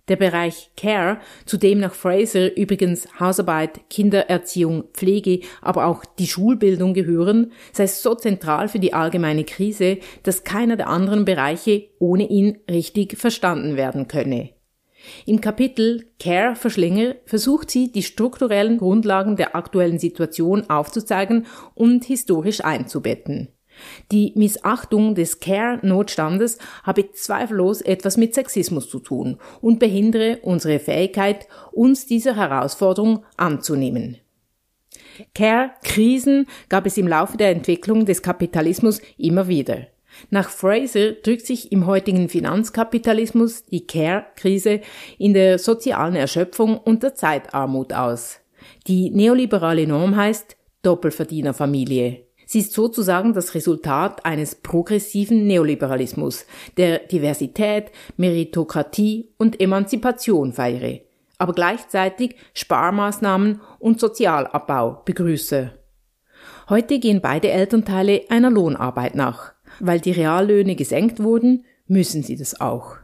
Der 0.09 0.16
Bereich 0.16 0.72
Care, 0.77 1.20
zu 1.46 1.57
dem 1.57 1.81
nach 1.81 1.94
Fraser 1.94 2.55
übrigens 2.55 3.09
Hausarbeit, 3.18 3.88
Kindererziehung, 3.88 4.85
Pflege, 4.92 5.40
aber 5.62 5.87
auch 5.87 6.05
die 6.05 6.27
Schulbildung 6.27 6.92
gehören, 6.92 7.53
sei 7.72 7.87
so 7.87 8.14
zentral 8.14 8.68
für 8.68 8.79
die 8.79 8.92
allgemeine 8.92 9.44
Krise, 9.44 9.98
dass 10.22 10.44
keiner 10.44 10.77
der 10.77 10.88
anderen 10.88 11.25
Bereiche 11.25 11.88
ohne 11.98 12.29
ihn 12.29 12.59
richtig 12.68 13.16
verstanden 13.16 13.77
werden 13.77 14.07
könne. 14.07 14.51
Im 15.27 15.41
Kapitel 15.41 16.07
Care 16.19 16.55
Verschlinger 16.55 17.17
versucht 17.25 17.71
sie, 17.71 17.91
die 17.91 18.03
strukturellen 18.03 18.79
Grundlagen 18.79 19.37
der 19.37 19.57
aktuellen 19.57 19.99
Situation 19.99 20.69
aufzuzeigen 20.71 21.47
und 21.75 22.05
historisch 22.05 22.65
einzubetten. 22.65 23.49
Die 24.11 24.33
Missachtung 24.37 25.15
des 25.15 25.41
Care-Notstandes 25.41 26.59
habe 26.83 27.11
zweifellos 27.12 27.81
etwas 27.81 28.17
mit 28.17 28.35
Sexismus 28.35 28.88
zu 28.88 29.01
tun 29.01 29.38
und 29.61 29.79
behindere 29.79 30.38
unsere 30.43 30.79
Fähigkeit, 30.79 31.47
uns 31.73 32.07
dieser 32.07 32.37
Herausforderung 32.37 33.25
anzunehmen. 33.37 34.19
Care-Krisen 35.35 36.47
gab 36.69 36.87
es 36.87 36.97
im 36.97 37.09
Laufe 37.09 37.37
der 37.37 37.51
Entwicklung 37.51 38.05
des 38.05 38.23
Kapitalismus 38.23 39.01
immer 39.17 39.49
wieder. 39.49 39.87
Nach 40.31 40.48
Fraser 40.48 41.12
drückt 41.12 41.46
sich 41.46 41.72
im 41.72 41.87
heutigen 41.87 42.29
Finanzkapitalismus 42.29 43.64
die 43.64 43.87
Care-Krise 43.87 44.81
in 45.18 45.35
der 45.35 45.59
sozialen 45.59 46.16
Erschöpfung 46.16 46.79
und 46.79 47.03
der 47.03 47.14
Zeitarmut 47.14 47.92
aus. 47.92 48.40
Die 48.87 49.11
neoliberale 49.11 49.87
Norm 49.87 50.16
heißt 50.16 50.57
Doppelverdienerfamilie. 50.83 52.27
Sie 52.46 52.59
ist 52.59 52.72
sozusagen 52.72 53.33
das 53.33 53.55
Resultat 53.55 54.27
eines 54.27 54.57
progressiven 54.57 55.46
Neoliberalismus, 55.46 56.44
der 56.77 56.98
Diversität, 56.98 57.90
Meritokratie 58.18 59.31
und 59.38 59.61
Emanzipation 59.61 60.53
feiere, 60.53 61.01
aber 61.38 61.55
gleichzeitig 61.55 62.37
Sparmaßnahmen 62.53 63.62
und 63.79 64.01
Sozialabbau 64.01 65.03
begrüße. 65.05 65.72
Heute 66.68 66.98
gehen 66.98 67.20
beide 67.22 67.51
Elternteile 67.51 68.22
einer 68.29 68.51
Lohnarbeit 68.51 69.14
nach. 69.14 69.53
Weil 69.85 69.99
die 69.99 70.12
Reallöhne 70.12 70.77
gesenkt 70.77 71.21
wurden, 71.21 71.64
müssen 71.88 72.23
sie 72.23 72.37
das 72.37 72.61
auch. 72.61 72.99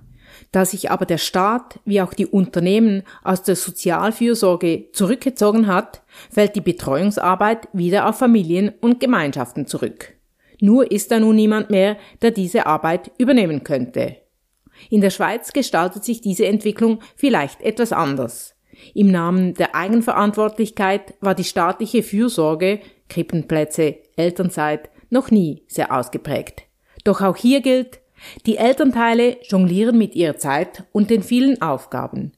Da 0.53 0.65
sich 0.65 0.93
aber 0.93 1.07
der 1.07 1.19
Staat 1.19 1.81
wie 1.85 2.01
auch 2.01 2.15
die 2.15 2.27
Unternehmen 2.27 3.03
aus 3.25 3.43
der 3.43 3.57
Sozialfürsorge 3.57 4.93
zurückgezogen 4.93 5.67
hat, 5.67 6.03
fällt 6.31 6.55
die 6.55 6.61
Betreuungsarbeit 6.61 7.67
wieder 7.73 8.09
auf 8.09 8.19
Familien 8.19 8.73
und 8.81 9.01
Gemeinschaften 9.01 9.67
zurück. 9.67 10.15
Nur 10.61 10.93
ist 10.93 11.11
da 11.11 11.19
nun 11.19 11.35
niemand 11.35 11.69
mehr, 11.69 11.97
der 12.23 12.31
diese 12.31 12.67
Arbeit 12.67 13.11
übernehmen 13.19 13.65
könnte. 13.65 14.15
In 14.89 15.01
der 15.01 15.11
Schweiz 15.11 15.53
gestaltet 15.53 16.05
sich 16.05 16.21
diese 16.21 16.47
Entwicklung 16.47 17.01
vielleicht 17.17 17.61
etwas 17.61 17.93
anders. 17.93 18.55
Im 18.95 19.11
Namen 19.11 19.55
der 19.55 19.75
Eigenverantwortlichkeit 19.75 21.15
war 21.21 21.35
die 21.35 21.43
staatliche 21.43 22.05
Fürsorge, 22.05 22.79
Krippenplätze, 23.09 23.97
Elternzeit 24.15 24.91
noch 25.11 25.33
nie 25.33 25.65
sehr 25.67 25.93
ausgeprägt. 25.93 26.68
Doch 27.09 27.23
auch 27.23 27.37
hier 27.37 27.63
gilt, 27.63 28.01
die 28.45 28.59
Elternteile 28.59 29.39
jonglieren 29.45 29.97
mit 29.97 30.15
ihrer 30.15 30.37
Zeit 30.37 30.85
und 30.93 31.09
den 31.09 31.23
vielen 31.23 31.63
Aufgaben. 31.63 32.33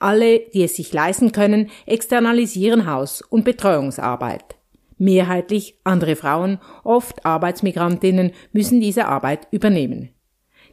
Alle, 0.00 0.38
die 0.54 0.62
es 0.62 0.76
sich 0.76 0.94
leisten 0.94 1.30
können, 1.30 1.68
externalisieren 1.84 2.90
Haus- 2.90 3.20
und 3.20 3.44
Betreuungsarbeit. 3.44 4.56
Mehrheitlich 4.96 5.78
andere 5.84 6.16
Frauen, 6.16 6.58
oft 6.84 7.26
Arbeitsmigrantinnen, 7.26 8.30
müssen 8.54 8.80
diese 8.80 9.08
Arbeit 9.08 9.46
übernehmen. 9.50 10.08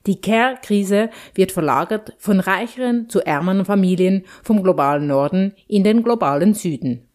Die 0.08 0.22
Care-Krise 0.22 1.10
wird 1.36 1.52
verlagert 1.52 2.16
von 2.20 2.40
reicheren 2.40 3.10
zu 3.10 3.20
ärmeren 3.20 3.66
Familien 3.66 4.24
vom 4.44 4.64
globalen 4.64 5.08
Norden 5.08 5.56
in 5.68 5.84
den 5.84 6.04
globalen 6.04 6.54
Süden. 6.54 7.06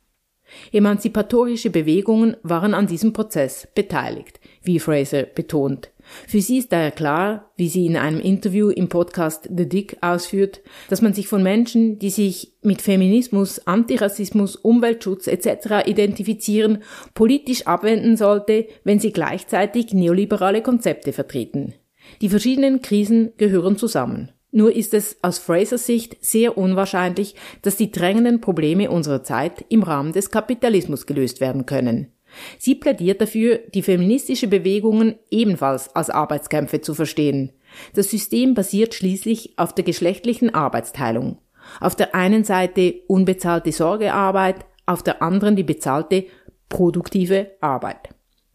Emanzipatorische 0.70 1.70
Bewegungen 1.70 2.37
waren 2.42 2.75
an 2.75 2.87
diesem 2.87 3.14
Prozess 3.14 3.66
beteiligt, 3.75 4.38
wie 4.62 4.79
Fraser 4.79 5.22
betont. 5.22 5.90
Für 6.27 6.40
sie 6.40 6.59
ist 6.59 6.73
daher 6.73 6.90
klar, 6.90 7.51
wie 7.57 7.69
sie 7.69 7.87
in 7.87 7.97
einem 7.97 8.21
Interview 8.21 8.69
im 8.69 8.88
Podcast 8.88 9.49
The 9.55 9.69
Dick 9.69 9.97
ausführt, 10.01 10.62
dass 10.88 11.03
man 11.03 11.14
sich 11.14 11.29
von 11.29 11.42
Menschen, 11.42 11.99
die 11.99 12.11
sich 12.11 12.55
mit 12.62 12.83
Feminismus, 12.83 13.66
Antirassismus, 13.66 14.57
Umweltschutz 14.57 15.27
etc. 15.27 15.87
identifizieren, 15.87 16.83
politisch 17.14 17.66
abwenden 17.66 18.16
sollte, 18.16 18.66
wenn 18.85 18.99
sie 18.99 19.12
gleichzeitig 19.12 19.92
neoliberale 19.92 20.62
Konzepte 20.62 21.12
vertreten. 21.12 21.75
Die 22.21 22.29
verschiedenen 22.29 22.83
Krisen 22.83 23.33
gehören 23.37 23.77
zusammen. 23.77 24.31
Nur 24.53 24.75
ist 24.75 24.95
es 24.95 25.19
aus 25.23 25.38
Frasers 25.38 25.87
Sicht 25.87 26.16
sehr 26.25 26.57
unwahrscheinlich, 26.57 27.35
dass 27.62 27.77
die 27.77 27.90
drängenden 27.90 28.40
Probleme 28.40 28.90
unserer 28.90 29.23
Zeit 29.23 29.64
im 29.69 29.83
Rahmen 29.83 30.12
des 30.12 30.31
Kapitalismus 30.31 31.05
gelöst 31.05 31.40
werden 31.40 31.66
können. 31.66 32.12
Sie 32.59 32.75
plädiert 32.75 33.20
dafür, 33.20 33.59
die 33.75 33.83
feministische 33.83 34.49
Bewegungen 34.49 35.16
ebenfalls 35.31 35.94
als 35.94 36.11
Arbeitskämpfe 36.11 36.81
zu 36.81 36.94
verstehen. 36.94 37.53
Das 37.94 38.11
System 38.11 38.55
basiert 38.55 38.94
schließlich 38.94 39.59
auf 39.59 39.75
der 39.75 39.85
geschlechtlichen 39.85 40.55
Arbeitsteilung. 40.55 41.38
Auf 41.81 41.96
der 41.96 42.14
einen 42.14 42.44
Seite 42.44 42.94
unbezahlte 43.09 43.72
Sorgearbeit, 43.72 44.64
auf 44.87 45.03
der 45.03 45.20
anderen 45.22 45.57
die 45.57 45.64
bezahlte 45.64 46.27
produktive 46.68 47.53
Arbeit. 47.61 48.11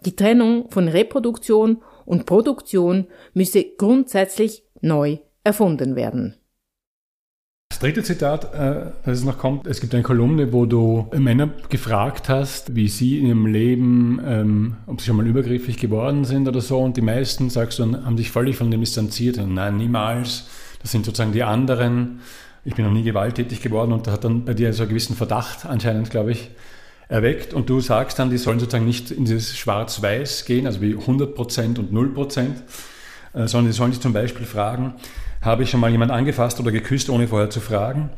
Die 0.06 0.16
Trennung 0.16 0.70
von 0.72 0.88
Reproduktion 0.88 1.84
und 2.06 2.26
Produktion 2.26 3.08
müsse 3.34 3.64
grundsätzlich 3.78 4.64
neu 4.82 5.20
erfunden 5.44 5.96
werden. 5.96 6.41
Dritte 7.82 8.04
Zitat, 8.04 8.54
äh, 8.54 8.92
das 9.06 9.18
es 9.18 9.24
noch 9.24 9.40
kommt, 9.40 9.66
es 9.66 9.82
gibt 9.82 9.96
eine 9.96 10.04
Kolumne, 10.04 10.54
wo 10.54 10.68
du 10.68 11.10
Männer 11.18 11.50
gefragt 11.70 12.30
hast, 12.30 12.76
wie 12.76 12.88
sie 12.88 13.18
in 13.18 13.26
ihrem 13.26 13.48
Leben, 13.48 14.22
ähm, 14.24 14.76
ob 14.86 15.02
sie 15.02 15.08
schon 15.08 15.18
mal 15.18 15.26
übergriffig 15.26 15.78
geworden 15.78 16.24
sind 16.24 16.48
oder 16.48 16.62
so. 16.62 16.78
Und 16.78 16.96
die 16.96 17.02
meisten, 17.02 17.50
sagst 17.50 17.80
du, 17.80 18.06
haben 18.06 18.18
sich 18.18 18.30
völlig 18.30 18.56
von 18.56 18.70
dem 18.70 18.82
distanziert. 18.82 19.40
Und 19.40 19.56
nein, 19.56 19.78
niemals. 19.78 20.48
Das 20.84 20.92
sind 20.92 21.08
sozusagen 21.08 21.32
die 21.32 21.42
anderen. 21.42 22.20
Ich 22.66 22.76
bin 22.76 22.86
noch 22.86 22.92
nie 22.92 23.02
gewalttätig 23.02 23.64
geworden 23.64 23.94
und 23.94 24.06
da 24.06 24.12
hat 24.12 24.26
dann 24.26 24.46
bei 24.46 24.54
dir 24.54 24.72
so 24.74 24.84
einen 24.84 24.90
gewissen 24.90 25.16
Verdacht 25.16 25.66
anscheinend, 25.66 26.12
glaube 26.12 26.34
ich, 26.34 26.52
erweckt. 27.10 27.52
Und 27.52 27.68
du 27.68 27.82
sagst 27.82 28.20
dann, 28.20 28.30
die 28.30 28.38
sollen 28.38 28.60
sozusagen 28.60 28.86
nicht 28.86 29.10
in 29.10 29.26
dieses 29.26 29.58
Schwarz-Weiß 29.58 30.46
gehen, 30.46 30.68
also 30.68 30.82
wie 30.82 30.94
100% 30.94 31.80
und 31.80 31.92
0%, 31.92 32.42
äh, 33.34 33.48
sondern 33.48 33.72
die 33.72 33.76
sollen 33.76 33.92
sich 33.92 34.02
zum 34.02 34.14
Beispiel 34.14 34.46
fragen, 34.46 34.94
habe 35.42 35.64
ich 35.64 35.70
schon 35.70 35.80
mal 35.80 35.92
jemand 35.92 36.12
angefasst 36.12 36.60
oder 36.60 36.72
geküsst, 36.72 37.10
ohne 37.10 37.28
vorher 37.28 37.50
zu 37.50 37.60
fragen? 37.60 38.12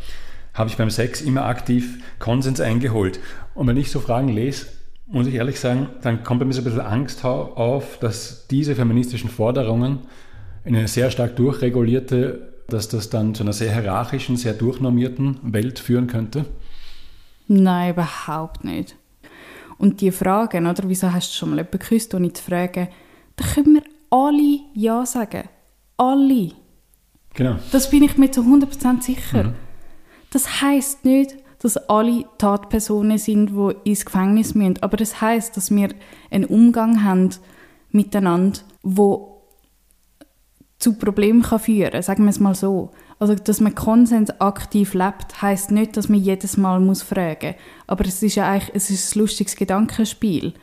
Habe 0.54 0.70
ich 0.70 0.78
beim 0.78 0.90
Sex 0.90 1.22
immer 1.22 1.46
aktiv 1.46 2.04
Konsens 2.20 2.62
eingeholt? 2.62 3.20
Und 3.56 3.68
wenn 3.68 3.78
ich 3.78 3.90
so 3.90 4.00
Fragen 4.00 4.28
lese, 4.28 4.68
muss 5.08 5.28
ich 5.28 5.36
ehrlich 5.36 5.60
sagen, 5.60 5.90
dann 6.02 6.24
kommt 6.24 6.40
bei 6.40 6.46
mir 6.46 6.54
so 6.54 6.62
ein 6.62 6.66
bisschen 6.66 6.82
Angst 6.82 7.24
auf, 7.26 7.98
dass 8.00 8.48
diese 8.48 8.76
feministischen 8.76 9.30
Forderungen 9.30 10.00
in 10.66 10.76
eine 10.76 10.88
sehr 10.88 11.12
stark 11.12 11.36
durchregulierte, 11.36 12.54
dass 12.68 12.88
das 12.88 13.10
dann 13.10 13.36
zu 13.36 13.44
einer 13.44 13.54
sehr 13.54 13.74
hierarchischen, 13.74 14.38
sehr 14.38 14.54
durchnormierten 14.54 15.40
Welt 15.44 15.80
führen 15.80 16.08
könnte? 16.08 16.46
Nein, 17.48 17.94
überhaupt 17.94 18.64
nicht. 18.64 18.96
Und 19.78 20.02
die 20.02 20.12
Fragen, 20.12 20.66
oder 20.66 20.84
wieso 20.88 21.12
hast 21.12 21.34
du 21.34 21.38
schon 21.38 21.50
mal 21.50 21.58
jemanden 21.58 21.80
geküsst, 21.80 22.14
ohne 22.14 22.32
zu 22.32 22.44
fragen, 22.44 22.88
da 23.36 23.46
können 23.46 23.76
wir 23.76 23.84
alle 24.10 24.60
Ja 24.74 25.06
sagen. 25.06 25.50
Alle. 25.98 26.63
Genau. 27.34 27.56
Das 27.72 27.90
bin 27.90 28.04
ich 28.04 28.18
mir 28.18 28.32
zu 28.32 28.42
100% 28.42 29.02
sicher. 29.02 29.44
Mhm. 29.46 29.54
Das 30.32 30.62
heißt 30.62 31.06
nicht, 31.06 31.36
dass 31.60 31.78
alle 31.78 32.26
Tatpersonen 32.38 33.18
sind, 33.18 33.52
die 33.52 33.90
ins 33.90 34.06
Gefängnis 34.06 34.54
müssen. 34.54 34.82
Aber 34.82 34.98
das 34.98 35.22
heißt, 35.22 35.56
dass 35.56 35.72
wir 35.72 35.90
einen 36.30 36.46
Umgang 36.46 37.04
haben 37.04 37.30
miteinander, 37.92 38.60
wo 38.82 39.42
zu 40.78 40.94
Problemen 40.96 41.42
kann 41.42 41.60
führen 41.60 41.92
kann. 41.92 42.02
Sagen 42.02 42.24
wir 42.26 42.32
es 42.32 42.40
mal 42.40 42.56
so. 42.56 42.92
Also, 43.18 43.36
dass 43.36 43.62
man 43.62 43.74
Konsens 43.74 44.30
aktiv 44.42 44.94
lebt, 44.94 45.42
heißt 45.42 45.72
nicht, 45.72 45.96
dass 45.96 46.10
man 46.10 46.20
jedes 46.20 46.58
Mal 46.58 46.82
muss 46.82 47.02
fragen. 47.02 47.56
Aber 47.88 48.06
es 48.06 48.22
ist 48.22 48.36
ja 48.36 48.50
eigentlich, 48.50 48.72
es 48.76 48.90
ist 48.90 49.16
ein 49.16 49.20
lustiges 49.20 49.56
Gedankenspiel 49.56 50.54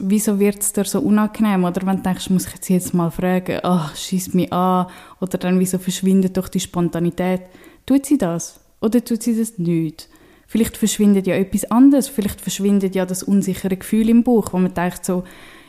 wieso 0.00 0.38
wird 0.38 0.60
es 0.60 0.72
dir 0.72 0.84
so 0.84 1.00
unangenehm? 1.00 1.64
Oder 1.64 1.86
wenn 1.86 1.96
du 1.96 2.02
denkst, 2.02 2.30
muss 2.30 2.46
ich 2.46 2.54
jetzt 2.54 2.68
jedes 2.68 2.92
Mal 2.92 3.10
fragen, 3.10 3.60
ach, 3.62 3.94
schießt 3.94 4.34
mich 4.34 4.52
an. 4.52 4.86
Oder 5.20 5.38
dann, 5.38 5.60
wieso 5.60 5.78
verschwindet 5.78 6.36
doch 6.36 6.48
die 6.48 6.60
Spontanität? 6.60 7.42
Tut 7.86 8.06
sie 8.06 8.18
das? 8.18 8.60
Oder 8.80 9.04
tut 9.04 9.22
sie 9.22 9.36
das 9.36 9.58
nicht? 9.58 10.08
Vielleicht 10.46 10.76
verschwindet 10.76 11.26
ja 11.26 11.36
etwas 11.36 11.70
anderes. 11.70 12.08
Vielleicht 12.08 12.40
verschwindet 12.40 12.94
ja 12.94 13.06
das 13.06 13.22
unsichere 13.22 13.76
Gefühl 13.76 14.08
im 14.08 14.24
Bauch, 14.24 14.52
wo 14.52 14.58
man 14.58 14.74
denkt 14.74 15.04
so, 15.04 15.24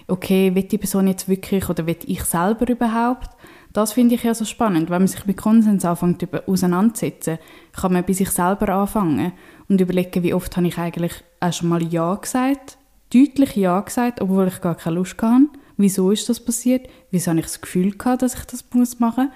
okay, 0.08 0.56
wird 0.56 0.72
die 0.72 0.78
Person 0.78 1.08
jetzt 1.08 1.30
wirklich 1.30 1.70
oder 1.70 1.86
wird 1.86 2.06
ich 2.06 2.24
selber 2.24 2.67
überhaupt? 2.67 3.30
Das 3.74 3.94
finde 3.94 4.15
ich 4.15 4.24
ja 4.24 4.34
so 4.34 4.44
spannend. 4.44 4.89
Wenn 4.89 5.02
man 5.02 5.08
sich 5.08 5.26
mit 5.26 5.38
Konsens 5.38 5.86
anfängt 5.86 6.28
auseinanderzusetzen, 6.48 7.38
kann 7.74 7.94
man 7.94 8.04
bei 8.04 8.13
sich 8.13 8.30
selber 8.30 8.70
anfangen 8.70 9.34
und 9.70 9.80
überlegen, 9.80 10.24
wie 10.24 10.34
oft 10.34 10.58
habe 10.58 10.67
ich 10.67 10.78
eigentlich 10.78 11.13
auch 11.39 11.54
schon 11.54 11.70
mal 11.70 11.84
Ja 11.84 12.15
gesagt 12.15 12.78
deutlich 13.13 13.56
Ja 13.56 13.80
gesagt, 13.82 14.21
obwohl 14.21 14.47
ich 14.47 14.62
gar 14.62 14.76
keine 14.76 14.95
Lust 14.95 15.21
hatte. 15.21 15.45
Wieso 15.78 16.12
ist 16.12 16.30
das 16.30 16.39
passiert? 16.39 16.88
Wieso 17.10 17.32
habe 17.32 17.39
ich 17.39 17.45
das 17.45 17.62
Gefühl 17.62 17.91
gehabt, 17.91 18.21
dass 18.21 18.36
ich 18.36 18.45
das 18.45 19.00
machen 19.00 19.26
muss? 19.26 19.34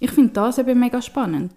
Ich 0.00 0.10
finde 0.10 0.32
das 0.32 0.58
eben 0.58 0.80
mega 0.80 1.00
spannend. 1.00 1.54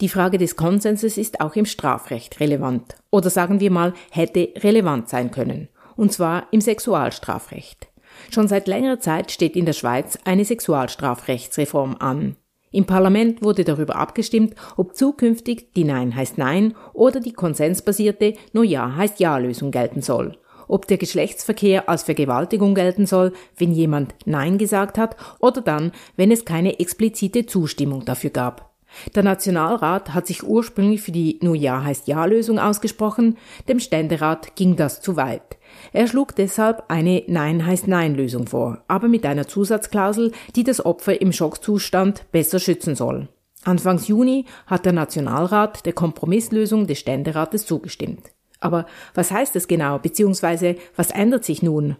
Die 0.00 0.08
Frage 0.08 0.38
des 0.38 0.56
Konsenses 0.56 1.18
ist 1.18 1.40
auch 1.40 1.54
im 1.56 1.66
Strafrecht 1.66 2.40
relevant. 2.40 2.96
Oder 3.10 3.30
sagen 3.30 3.60
wir 3.60 3.70
mal, 3.70 3.94
hätte 4.10 4.52
relevant 4.56 5.08
sein 5.08 5.30
können. 5.30 5.68
Und 5.96 6.12
zwar 6.12 6.48
im 6.50 6.60
Sexualstrafrecht. 6.60 7.88
Schon 8.30 8.48
seit 8.48 8.66
längerer 8.66 9.00
Zeit 9.00 9.30
steht 9.30 9.56
in 9.56 9.66
der 9.66 9.72
Schweiz 9.72 10.18
eine 10.24 10.44
Sexualstrafrechtsreform 10.44 11.96
an. 11.98 12.36
Im 12.74 12.86
Parlament 12.86 13.40
wurde 13.44 13.62
darüber 13.62 13.94
abgestimmt, 13.94 14.56
ob 14.76 14.96
zukünftig 14.96 15.72
die 15.74 15.84
Nein 15.84 16.16
heißt 16.16 16.38
Nein 16.38 16.74
oder 16.92 17.20
die 17.20 17.32
konsensbasierte 17.32 18.34
Nur 18.52 18.64
Ja 18.64 18.96
heißt 18.96 19.20
Ja 19.20 19.38
Lösung 19.38 19.70
gelten 19.70 20.02
soll. 20.02 20.36
Ob 20.66 20.88
der 20.88 20.96
Geschlechtsverkehr 20.98 21.88
als 21.88 22.02
Vergewaltigung 22.02 22.74
gelten 22.74 23.06
soll, 23.06 23.32
wenn 23.56 23.70
jemand 23.70 24.16
Nein 24.24 24.58
gesagt 24.58 24.98
hat 24.98 25.16
oder 25.38 25.60
dann, 25.60 25.92
wenn 26.16 26.32
es 26.32 26.44
keine 26.44 26.80
explizite 26.80 27.46
Zustimmung 27.46 28.04
dafür 28.04 28.30
gab. 28.30 28.73
Der 29.14 29.22
Nationalrat 29.22 30.14
hat 30.14 30.26
sich 30.26 30.42
ursprünglich 30.42 31.02
für 31.02 31.12
die 31.12 31.38
Nur 31.42 31.54
Ja 31.54 31.84
heißt 31.84 32.08
Ja 32.08 32.24
Lösung 32.24 32.58
ausgesprochen, 32.58 33.36
dem 33.68 33.80
Ständerat 33.80 34.56
ging 34.56 34.76
das 34.76 35.00
zu 35.00 35.16
weit. 35.16 35.58
Er 35.92 36.06
schlug 36.06 36.34
deshalb 36.36 36.84
eine 36.88 37.22
Nein 37.26 37.66
heißt 37.66 37.88
Nein 37.88 38.14
Lösung 38.14 38.46
vor, 38.46 38.82
aber 38.88 39.08
mit 39.08 39.26
einer 39.26 39.46
Zusatzklausel, 39.46 40.32
die 40.56 40.64
das 40.64 40.84
Opfer 40.84 41.20
im 41.20 41.32
Schockzustand 41.32 42.30
besser 42.32 42.60
schützen 42.60 42.94
soll. 42.94 43.28
Anfangs 43.64 44.08
Juni 44.08 44.44
hat 44.66 44.84
der 44.84 44.92
Nationalrat 44.92 45.86
der 45.86 45.94
Kompromisslösung 45.94 46.86
des 46.86 46.98
Ständerates 46.98 47.66
zugestimmt. 47.66 48.30
Aber 48.60 48.86
was 49.14 49.30
heißt 49.30 49.54
das 49.54 49.68
genau, 49.68 49.98
beziehungsweise 49.98 50.76
was 50.96 51.10
ändert 51.10 51.44
sich 51.44 51.62
nun? 51.62 51.96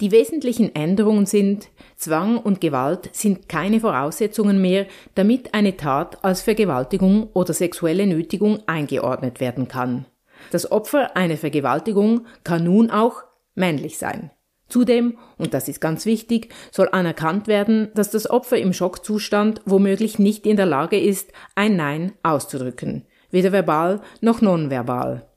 Die 0.00 0.10
wesentlichen 0.10 0.74
Änderungen 0.74 1.26
sind, 1.26 1.68
Zwang 1.96 2.38
und 2.38 2.60
Gewalt 2.60 3.10
sind 3.12 3.48
keine 3.48 3.80
Voraussetzungen 3.80 4.60
mehr, 4.60 4.86
damit 5.14 5.54
eine 5.54 5.76
Tat 5.76 6.24
als 6.24 6.42
Vergewaltigung 6.42 7.28
oder 7.34 7.52
sexuelle 7.52 8.06
Nötigung 8.06 8.60
eingeordnet 8.66 9.40
werden 9.40 9.68
kann. 9.68 10.06
Das 10.50 10.72
Opfer 10.72 11.16
einer 11.16 11.36
Vergewaltigung 11.36 12.26
kann 12.44 12.64
nun 12.64 12.90
auch 12.90 13.22
männlich 13.54 13.98
sein. 13.98 14.30
Zudem, 14.68 15.18
und 15.36 15.52
das 15.52 15.68
ist 15.68 15.80
ganz 15.80 16.06
wichtig, 16.06 16.54
soll 16.70 16.88
anerkannt 16.90 17.48
werden, 17.48 17.88
dass 17.94 18.10
das 18.10 18.30
Opfer 18.30 18.56
im 18.56 18.72
Schockzustand 18.72 19.60
womöglich 19.66 20.18
nicht 20.18 20.46
in 20.46 20.56
der 20.56 20.66
Lage 20.66 20.98
ist, 20.98 21.32
ein 21.56 21.76
Nein 21.76 22.12
auszudrücken, 22.22 23.04
weder 23.30 23.50
verbal 23.50 24.00
noch 24.20 24.40
nonverbal. 24.40 25.29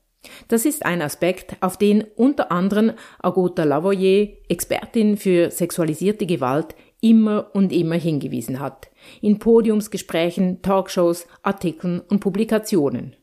Das 0.48 0.66
ist 0.66 0.86
ein 0.86 1.02
Aspekt, 1.02 1.56
auf 1.62 1.78
den 1.78 2.04
unter 2.16 2.52
anderem 2.52 2.94
Agota 3.22 3.64
Lavoyer, 3.64 4.30
Expertin 4.48 5.18
für 5.18 5.52
sexualisierte 5.52 6.26
Gewalt, 6.26 6.76
immer 7.02 7.52
und 7.54 7.74
immer 7.74 7.96
hingewiesen 7.96 8.60
hat. 8.60 8.90
In 9.22 9.40
Podiumsgesprächen, 9.40 10.62
Talkshows, 10.62 11.28
Artikeln 11.42 12.00
und 12.00 12.22
Publikationen. 12.22 13.16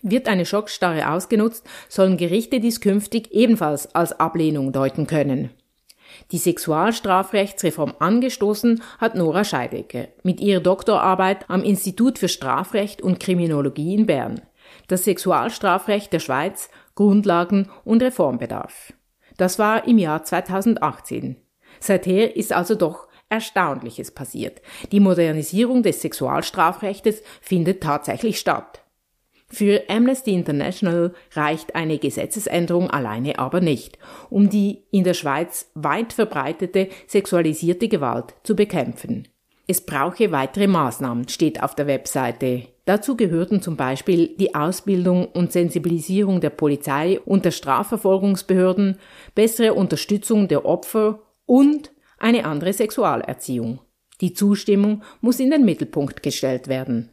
Wird 0.00 0.28
eine 0.28 0.46
Schockstarre 0.46 1.10
ausgenutzt, 1.10 1.66
sollen 1.88 2.16
Gerichte 2.16 2.60
dies 2.60 2.80
künftig 2.80 3.32
ebenfalls 3.32 3.94
als 3.94 4.18
Ablehnung 4.18 4.72
deuten 4.72 5.06
können. 5.06 5.50
Die 6.30 6.38
Sexualstrafrechtsreform 6.38 7.94
angestoßen 7.98 8.82
hat 8.98 9.14
Nora 9.14 9.44
Scheidecke 9.44 10.08
mit 10.22 10.40
ihrer 10.40 10.60
Doktorarbeit 10.60 11.48
am 11.48 11.62
Institut 11.62 12.18
für 12.18 12.28
Strafrecht 12.28 13.02
und 13.02 13.20
Kriminologie 13.20 13.94
in 13.94 14.06
Bern. 14.06 14.42
Das 14.92 15.04
Sexualstrafrecht 15.04 16.12
der 16.12 16.18
Schweiz, 16.18 16.68
Grundlagen 16.96 17.70
und 17.82 18.02
Reformbedarf. 18.02 18.92
Das 19.38 19.58
war 19.58 19.88
im 19.88 19.96
Jahr 19.96 20.22
2018. 20.22 21.36
Seither 21.80 22.36
ist 22.36 22.52
also 22.52 22.74
doch 22.74 23.08
Erstaunliches 23.30 24.10
passiert. 24.10 24.60
Die 24.90 25.00
Modernisierung 25.00 25.82
des 25.82 26.02
Sexualstrafrechtes 26.02 27.22
findet 27.40 27.82
tatsächlich 27.82 28.38
statt. 28.38 28.82
Für 29.48 29.84
Amnesty 29.88 30.34
International 30.34 31.14
reicht 31.32 31.74
eine 31.74 31.96
Gesetzesänderung 31.96 32.90
alleine 32.90 33.38
aber 33.38 33.62
nicht, 33.62 33.98
um 34.28 34.50
die 34.50 34.82
in 34.90 35.04
der 35.04 35.14
Schweiz 35.14 35.70
weit 35.72 36.12
verbreitete 36.12 36.90
sexualisierte 37.06 37.88
Gewalt 37.88 38.34
zu 38.42 38.54
bekämpfen. 38.54 39.26
Es 39.66 39.86
brauche 39.86 40.32
weitere 40.32 40.66
Maßnahmen, 40.66 41.28
steht 41.28 41.62
auf 41.62 41.74
der 41.74 41.86
Webseite. 41.86 42.71
Dazu 42.84 43.16
gehörten 43.16 43.62
zum 43.62 43.76
Beispiel 43.76 44.34
die 44.36 44.54
Ausbildung 44.56 45.26
und 45.26 45.52
Sensibilisierung 45.52 46.40
der 46.40 46.50
Polizei 46.50 47.20
und 47.20 47.44
der 47.44 47.52
Strafverfolgungsbehörden, 47.52 48.98
bessere 49.34 49.74
Unterstützung 49.74 50.48
der 50.48 50.64
Opfer 50.64 51.20
und 51.46 51.92
eine 52.18 52.44
andere 52.44 52.72
Sexualerziehung. 52.72 53.80
Die 54.20 54.32
Zustimmung 54.32 55.02
muss 55.20 55.38
in 55.38 55.50
den 55.50 55.64
Mittelpunkt 55.64 56.22
gestellt 56.22 56.68
werden. 56.68 57.10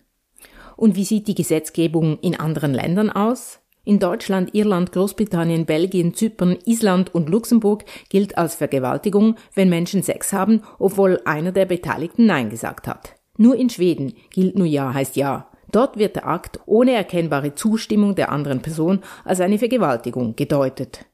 Und 0.75 0.95
wie 0.95 1.03
sieht 1.03 1.27
die 1.27 1.35
Gesetzgebung 1.35 2.19
in 2.21 2.39
anderen 2.39 2.73
Ländern 2.73 3.09
aus? 3.09 3.59
In 3.83 3.99
Deutschland, 3.99 4.53
Irland, 4.53 4.91
Großbritannien, 4.91 5.65
Belgien, 5.65 6.13
Zypern, 6.13 6.57
Island 6.65 7.13
und 7.13 7.29
Luxemburg 7.29 7.85
gilt 8.09 8.37
als 8.37 8.55
Vergewaltigung, 8.55 9.35
wenn 9.55 9.69
Menschen 9.69 10.03
Sex 10.03 10.31
haben, 10.31 10.61
obwohl 10.77 11.21
einer 11.25 11.51
der 11.51 11.65
Beteiligten 11.65 12.25
Nein 12.25 12.49
gesagt 12.49 12.87
hat. 12.87 13.15
Nur 13.37 13.55
in 13.55 13.69
Schweden 13.69 14.13
gilt 14.31 14.57
nur 14.57 14.67
Ja 14.67 14.93
heißt 14.93 15.15
Ja. 15.15 15.49
Dort 15.71 15.97
wird 15.97 16.15
der 16.15 16.27
Akt 16.27 16.59
ohne 16.65 16.93
erkennbare 16.93 17.55
Zustimmung 17.55 18.15
der 18.15 18.31
anderen 18.31 18.61
Person 18.61 18.99
als 19.23 19.41
eine 19.41 19.57
Vergewaltigung 19.57 20.35
gedeutet. 20.35 21.05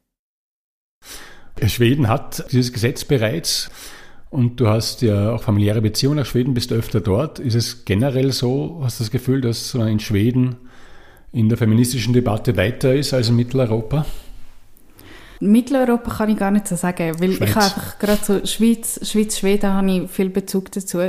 Schweden 1.68 2.08
hat 2.08 2.52
dieses 2.52 2.74
Gesetz 2.74 3.06
bereits. 3.06 3.70
Und 4.30 4.60
du 4.60 4.68
hast 4.68 5.02
ja 5.02 5.32
auch 5.32 5.44
familiäre 5.44 5.82
Beziehungen 5.82 6.18
nach 6.18 6.26
Schweden, 6.26 6.54
bist 6.54 6.74
öfter 6.74 7.00
dort. 7.00 7.40
Ist 7.40 7.56
es 7.56 7.86
generell 7.86 8.34
so, 8.34 8.82
hast 8.84 9.00
du 9.00 9.04
das 9.06 9.12
Gefühl, 9.12 9.40
dass 9.40 9.74
man 9.74 9.88
in 9.88 10.00
Schweden 10.00 10.58
in 11.32 11.48
der 11.48 11.58
feministischen 11.58 12.14
Debatte 12.14 12.58
weiter 12.58 12.94
ist 12.94 13.14
als 13.14 13.30
in 13.30 13.36
Mitteleuropa? 13.38 14.06
Mitteleuropa 15.40 16.12
kann 16.12 16.30
ich 16.30 16.38
gar 16.38 16.52
nicht 16.52 16.68
so 16.68 16.76
sagen, 16.76 17.20
weil 17.20 17.34
Schweiz. 17.34 17.50
ich 17.50 17.56
habe 17.56 17.66
einfach 17.66 18.00
gerade 18.00 18.24
so 18.24 18.46
Schweiz, 18.46 19.00
Schweiz, 19.10 19.38
Schweden 19.38 19.72
habe 19.72 19.92
ich 19.92 20.10
viel 20.10 20.30
Bezug 20.30 20.72
dazu. 20.72 21.00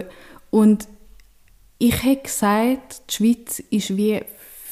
Und 0.51 0.87
ich 1.79 2.03
hätte 2.03 2.23
gesagt, 2.23 3.03
die 3.11 3.15
Schweiz 3.15 3.59
ist 3.71 3.97
wie 3.97 4.21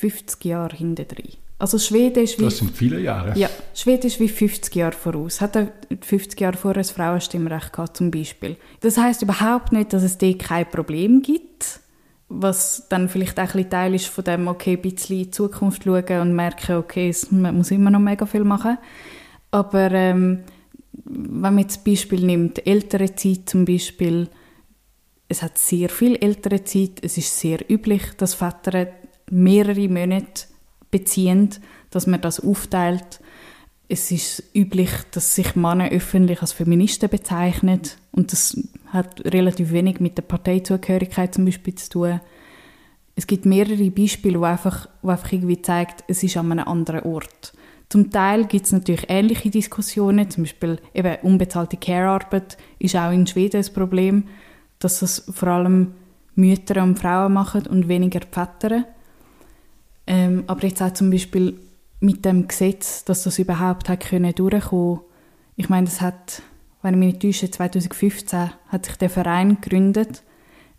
50 0.01 0.45
Jahre 0.45 0.77
hinter 0.77 1.05
drin. 1.05 1.33
Also 1.59 1.79
Schweden 1.79 2.25
ist 2.25 2.38
wie... 2.38 2.45
Das 2.45 2.59
sind 2.59 2.77
viele 2.77 3.01
Jahre. 3.01 3.38
Ja, 3.38 3.49
Schweden 3.75 4.07
ist 4.07 4.21
wie 4.21 4.29
50 4.29 4.75
Jahre 4.75 4.93
voraus. 4.93 5.40
Hat 5.40 5.57
50 6.01 6.40
Jahre 6.40 6.57
vorher 6.57 6.83
ein 6.83 6.85
Frauenstimmrecht 6.85 7.73
gehabt, 7.73 7.97
zum 7.97 8.11
Beispiel. 8.11 8.57
Das 8.81 8.99
heißt 8.99 9.23
überhaupt 9.23 9.73
nicht, 9.73 9.93
dass 9.93 10.03
es 10.03 10.19
dort 10.19 10.40
kein 10.40 10.69
Problem 10.69 11.23
gibt, 11.23 11.81
was 12.29 12.88
dann 12.88 13.09
vielleicht 13.09 13.38
auch 13.38 13.55
ein 13.55 13.71
Teil 13.71 13.95
ist 13.95 14.07
von 14.09 14.25
dem, 14.25 14.49
okay, 14.49 14.73
ein 14.73 14.83
bisschen 14.83 15.17
in 15.19 15.25
die 15.25 15.31
Zukunft 15.31 15.85
schauen 15.85 16.21
und 16.21 16.35
merken, 16.35 16.77
okay, 16.77 17.09
es, 17.09 17.31
man 17.31 17.57
muss 17.57 17.71
immer 17.71 17.90
noch 17.90 18.01
mega 18.01 18.27
viel 18.27 18.45
machen. 18.45 18.77
Aber 19.51 19.90
ähm, 19.93 20.40
wenn 21.05 21.40
man 21.40 21.59
jetzt 21.59 21.85
Beispiel 21.85 22.27
nimmt, 22.27 22.67
ältere 22.67 23.14
Zeit 23.14 23.49
zum 23.49 23.64
Beispiel, 23.64 24.29
es 25.35 25.42
hat 25.42 25.59
sehr 25.59 25.88
viel 25.88 26.14
ältere 26.14 26.62
Zeit, 26.62 27.03
es 27.03 27.18
ist 27.18 27.40
sehr 27.40 27.68
üblich, 27.68 28.03
dass 28.18 28.35
Väter 28.35 28.87
mehrere 29.31 29.88
Monate 29.88 30.44
beziehen, 30.92 31.51
dass 31.90 32.07
man 32.07 32.20
das 32.20 32.38
aufteilt. 32.38 33.20
Es 33.88 34.12
ist 34.12 34.44
üblich, 34.55 34.90
dass 35.11 35.35
sich 35.35 35.57
Männer 35.57 35.88
öffentlich 35.90 36.40
als 36.40 36.53
Feministen 36.53 37.11
bezeichnen 37.11 37.81
und 38.12 38.31
das 38.31 38.57
hat 38.92 39.25
relativ 39.25 39.73
wenig 39.73 39.99
mit 39.99 40.16
der 40.16 40.23
Parteizugehörigkeit 40.23 41.35
zum 41.35 41.47
Beispiel 41.47 41.75
zu 41.75 41.90
tun. 41.90 42.20
Es 43.16 43.27
gibt 43.27 43.44
mehrere 43.44 43.90
Beispiele, 43.90 44.38
wo 44.38 44.44
einfach, 44.44 44.88
wo 45.03 45.11
einfach 45.11 45.33
irgendwie 45.33 45.61
zeigt, 45.61 46.05
es 46.07 46.23
ist 46.23 46.37
an 46.37 46.53
einem 46.53 46.68
anderen 46.68 47.01
Ort. 47.01 47.55
Zum 47.88 48.12
Teil 48.12 48.44
gibt 48.44 48.66
es 48.66 48.73
natürlich 48.73 49.07
ähnliche 49.09 49.51
Diskussionen, 49.51 50.31
zum 50.31 50.44
Beispiel 50.44 50.79
eben 50.94 51.16
unbezahlte 51.23 51.77
Care-Arbeit 51.77 52.57
ist 52.79 52.94
auch 52.94 53.11
in 53.11 53.27
Schweden 53.27 53.64
ein 53.64 53.75
Problem, 53.75 54.25
dass 54.85 55.01
das 55.01 55.25
vor 55.33 55.49
allem 55.49 55.94
Mütter 56.35 56.83
und 56.83 56.99
Frauen 56.99 57.33
machen 57.33 57.66
und 57.66 57.88
weniger 57.88 58.20
Väter. 58.31 58.85
Ähm, 60.07 60.44
aber 60.47 60.66
jetzt 60.66 60.83
auch 60.83 60.92
zum 60.92 61.11
Beispiel 61.11 61.59
mit 62.01 62.25
dem 62.25 62.47
Gesetz, 62.49 63.05
dass 63.05 63.23
das 63.23 63.38
überhaupt 63.38 63.88
hat 63.88 64.01
können 64.01 64.35
durchkommen. 64.35 65.01
Ich 65.57 65.68
meine, 65.68 65.87
das 65.87 66.01
hat, 66.01 66.42
wenn 66.83 66.94
ich 66.94 67.01
mich 67.01 67.12
nicht 67.14 67.23
täusche, 67.23 67.51
2015 67.51 68.51
hat 68.68 68.85
sich 68.85 68.97
der 68.97 69.09
Verein 69.09 69.61
gegründet, 69.61 70.23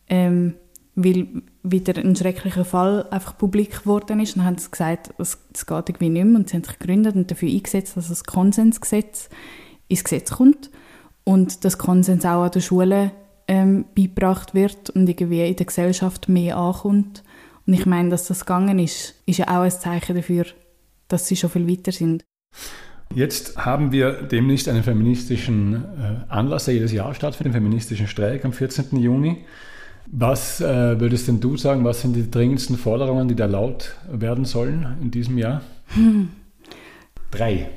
ähm, 0.08 0.56
weil 0.96 1.42
wieder 1.64 1.98
ein 1.98 2.16
schrecklicher 2.16 2.66
Fall 2.66 3.08
einfach 3.10 3.38
publik 3.38 3.82
geworden 3.82 4.20
ist. 4.20 4.38
Dann 4.38 4.46
haben 4.46 4.58
sie 4.58 4.70
gesagt, 4.70 5.14
es, 5.18 5.40
es 5.54 5.66
geht 5.66 5.90
irgendwie 5.90 6.10
nicht 6.10 6.26
mehr 6.26 6.36
und 6.36 6.50
sie 6.50 6.58
haben 6.58 6.64
sich 6.64 6.78
gegründet 6.78 7.16
und 7.16 7.32
dafür 7.32 7.50
eingesetzt, 7.50 7.98
dass 7.98 8.10
das 8.10 8.24
Konsensgesetz 8.24 9.30
ins 9.88 10.04
Gesetz 10.04 10.32
kommt 10.32 10.70
und 11.24 11.66
das 11.66 11.78
Konsens 11.78 12.24
auch 12.26 12.44
an 12.44 12.52
den 12.52 12.62
Schulen 12.62 13.12
ähm, 13.48 13.86
beigebracht 13.96 14.54
wird 14.54 14.90
und 14.90 15.10
irgendwie 15.10 15.48
in 15.48 15.56
der 15.56 15.66
Gesellschaft 15.66 16.30
mehr 16.30 16.58
ankommt. 16.58 17.24
Und 17.68 17.74
ich 17.74 17.86
meine, 17.86 18.10
dass 18.10 18.28
das 18.28 18.42
gegangen 18.42 18.80
ist, 18.80 19.16
ist 19.26 19.38
ja 19.38 19.48
auch 19.48 19.64
ein 19.64 19.72
Zeichen 19.72 20.16
dafür, 20.16 20.46
dass 21.08 21.28
sie 21.28 21.36
schon 21.36 21.50
viel 21.50 21.68
weiter 21.68 21.92
sind. 21.92 22.24
Jetzt 23.14 23.58
haben 23.58 23.92
wir 23.92 24.24
demnächst 24.24 24.68
einen 24.68 24.84
feministischen 24.84 25.74
äh, 25.76 26.32
Anlass, 26.32 26.66
der 26.66 26.74
jedes 26.74 26.92
Jahr 26.92 27.14
stattfindet, 27.14 27.54
den 27.54 27.62
feministischen 27.62 28.08
Streik 28.08 28.44
am 28.46 28.54
14. 28.54 28.98
Juni. 28.98 29.46
Was 30.08 30.62
äh, 30.62 31.00
würdest 31.00 31.28
denn 31.28 31.40
du 31.40 31.58
sagen, 31.58 31.84
was 31.84 32.02
sind 32.02 32.16
die 32.16 32.30
dringendsten 32.30 32.78
Forderungen, 32.78 33.28
die 33.28 33.36
da 33.36 33.46
laut 33.46 33.96
werden 34.12 34.46
sollen 34.46 34.98
in 35.02 35.12
diesem 35.12 35.38
Jahr? 35.38 35.62
Hm. 35.88 36.30
Drei. 37.32 37.70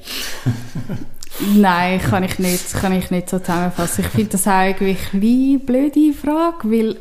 Nein, 1.54 2.00
kann 2.00 2.24
ich 2.24 2.38
nicht, 2.38 2.72
kann 2.74 2.92
ich 2.92 3.10
nicht 3.10 3.28
so 3.28 3.38
zusammenfassen. 3.38 4.04
Ich 4.04 4.10
finde 4.10 4.30
das 4.30 4.46
eigentlich 4.46 4.98
eine 5.12 5.58
blöde 5.58 6.12
Frage, 6.12 6.70
weil 6.70 6.96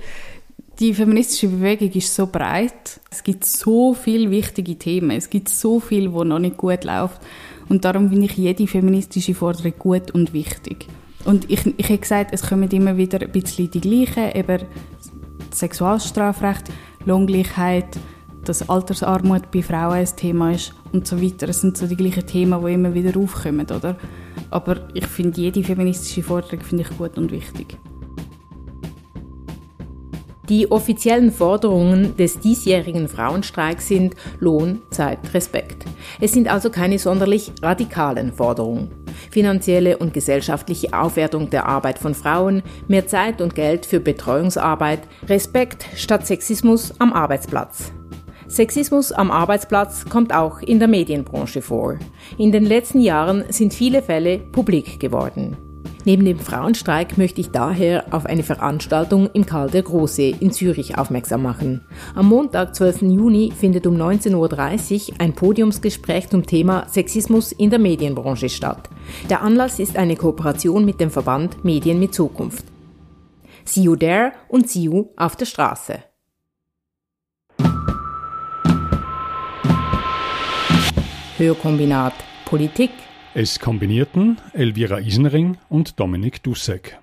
die 0.80 0.94
feministische 0.94 1.48
Bewegung 1.48 1.92
ist 1.92 2.14
so 2.14 2.28
breit. 2.28 3.00
Es 3.10 3.24
gibt 3.24 3.46
so 3.46 3.94
viele 3.94 4.30
wichtige 4.30 4.78
Themen. 4.78 5.12
Es 5.12 5.30
gibt 5.30 5.50
so 5.50 5.80
viel, 5.80 6.14
wo 6.14 6.24
noch 6.24 6.40
nicht 6.40 6.58
gut 6.58 6.84
läuft. 6.84 7.20
Und 7.68 7.84
darum 7.84 8.10
finde 8.10 8.26
ich 8.26 8.38
jede 8.38 8.68
feministische 8.68 9.34
Forderung 9.34 9.74
gut 9.80 10.12
und 10.12 10.34
wichtig. 10.34 10.88
Und 11.26 11.50
ich, 11.50 11.66
ich 11.78 11.90
habe 11.90 11.98
gesagt, 11.98 12.30
es 12.34 12.44
kommen 12.44 12.70
immer 12.70 12.96
wieder 12.96 13.22
ein 13.22 13.32
bisschen 13.32 13.72
die 13.72 13.82
gleichen, 13.82 14.32
eben 14.34 14.62
Sexualstrafrecht, 15.52 16.66
Lohngleichheit, 17.06 17.98
dass 18.48 18.70
Altersarmut 18.70 19.52
bei 19.52 19.62
Frauen 19.62 19.94
ein 19.94 20.16
Thema 20.16 20.52
ist 20.52 20.74
und 20.94 21.08
so 21.08 21.22
weiter. 21.22 21.48
Das 21.48 21.62
sind 21.62 21.78
so 21.78 21.88
die 21.88 21.98
gleichen 21.98 22.26
Themen, 22.26 22.64
die 22.66 22.74
immer 22.74 22.94
wieder 22.94 23.20
aufkommen, 23.20 23.66
oder? 23.66 23.98
Aber 24.50 24.88
ich 24.94 25.06
finde 25.06 25.42
jede 25.42 25.64
feministische 25.64 26.24
Forderung 26.24 26.62
finde 26.62 26.84
ich 26.84 26.98
gut 26.98 27.18
und 27.18 27.32
wichtig. 27.32 27.78
Die 30.50 30.72
offiziellen 30.72 31.34
Forderungen 31.34 32.16
des 32.16 32.40
diesjährigen 32.40 33.10
Frauenstreiks 33.10 33.90
sind 33.90 34.16
Lohn, 34.40 34.82
Zeit, 34.92 35.20
Respekt. 35.34 35.84
Es 36.22 36.32
sind 36.32 36.48
also 36.48 36.70
keine 36.70 37.00
sonderlich 37.00 37.52
radikalen 37.62 38.32
Forderungen. 38.32 38.90
Finanzielle 39.30 39.98
und 39.98 40.14
gesellschaftliche 40.14 40.94
Aufwertung 40.94 41.50
der 41.50 41.66
Arbeit 41.66 42.00
von 42.00 42.16
Frauen, 42.16 42.64
mehr 42.88 43.08
Zeit 43.08 43.42
und 43.42 43.56
Geld 43.56 43.86
für 43.86 44.00
Betreuungsarbeit, 44.00 45.02
Respekt 45.28 45.86
statt 45.98 46.26
Sexismus 46.26 46.94
am 47.00 47.12
Arbeitsplatz. 47.12 47.92
Sexismus 48.48 49.12
am 49.12 49.30
Arbeitsplatz 49.30 50.06
kommt 50.06 50.34
auch 50.34 50.62
in 50.62 50.80
der 50.80 50.88
Medienbranche 50.88 51.62
vor. 51.62 52.00
In 52.38 52.52
den 52.52 52.66
letzten 52.66 53.02
Jahren 53.02 53.44
sind 53.50 53.74
viele 53.74 54.02
Fälle 54.02 54.40
publik 54.40 55.00
geworden. 55.00 55.58
Neben 56.06 56.24
dem 56.24 56.40
Frauenstreik 56.40 57.18
möchte 57.18 57.42
ich 57.42 57.52
daher 57.52 58.06
auf 58.12 58.26
eine 58.26 58.44
Veranstaltung 58.44 59.30
im 59.34 59.46
Karl 59.46 59.70
der 59.70 59.84
Große 59.84 60.22
in 60.24 60.54
Zürich 60.54 60.98
aufmerksam 60.98 61.44
machen. 61.44 61.82
Am 62.16 62.30
Montag, 62.30 62.74
12. 62.74 63.02
Juni, 63.02 63.52
findet 63.52 63.86
um 63.86 63.98
19.30 63.98 64.34
Uhr 64.36 65.16
ein 65.20 65.34
Podiumsgespräch 65.36 66.30
zum 66.30 66.46
Thema 66.46 66.88
Sexismus 66.88 67.52
in 67.52 67.70
der 67.70 67.80
Medienbranche 67.80 68.48
statt. 68.48 68.90
Der 69.30 69.42
Anlass 69.42 69.80
ist 69.80 69.98
eine 69.98 70.16
Kooperation 70.16 70.86
mit 70.86 71.02
dem 71.02 71.12
Verband 71.12 71.66
Medien 71.66 72.00
mit 72.00 72.14
Zukunft. 72.14 72.64
See 73.66 73.82
you 73.82 73.98
there 73.98 74.32
und 74.48 74.70
see 74.70 74.84
you 74.84 75.08
auf 75.18 75.36
der 75.36 75.46
Straße. 75.46 75.96
Hörkombinat 81.38 82.16
Politik 82.46 82.90
es 83.36 83.60
kombinierten 83.60 84.38
Elvira 84.54 85.00
Isenring 85.00 85.58
und 85.70 86.00
Dominik 86.00 86.42
Dussek. 86.42 86.98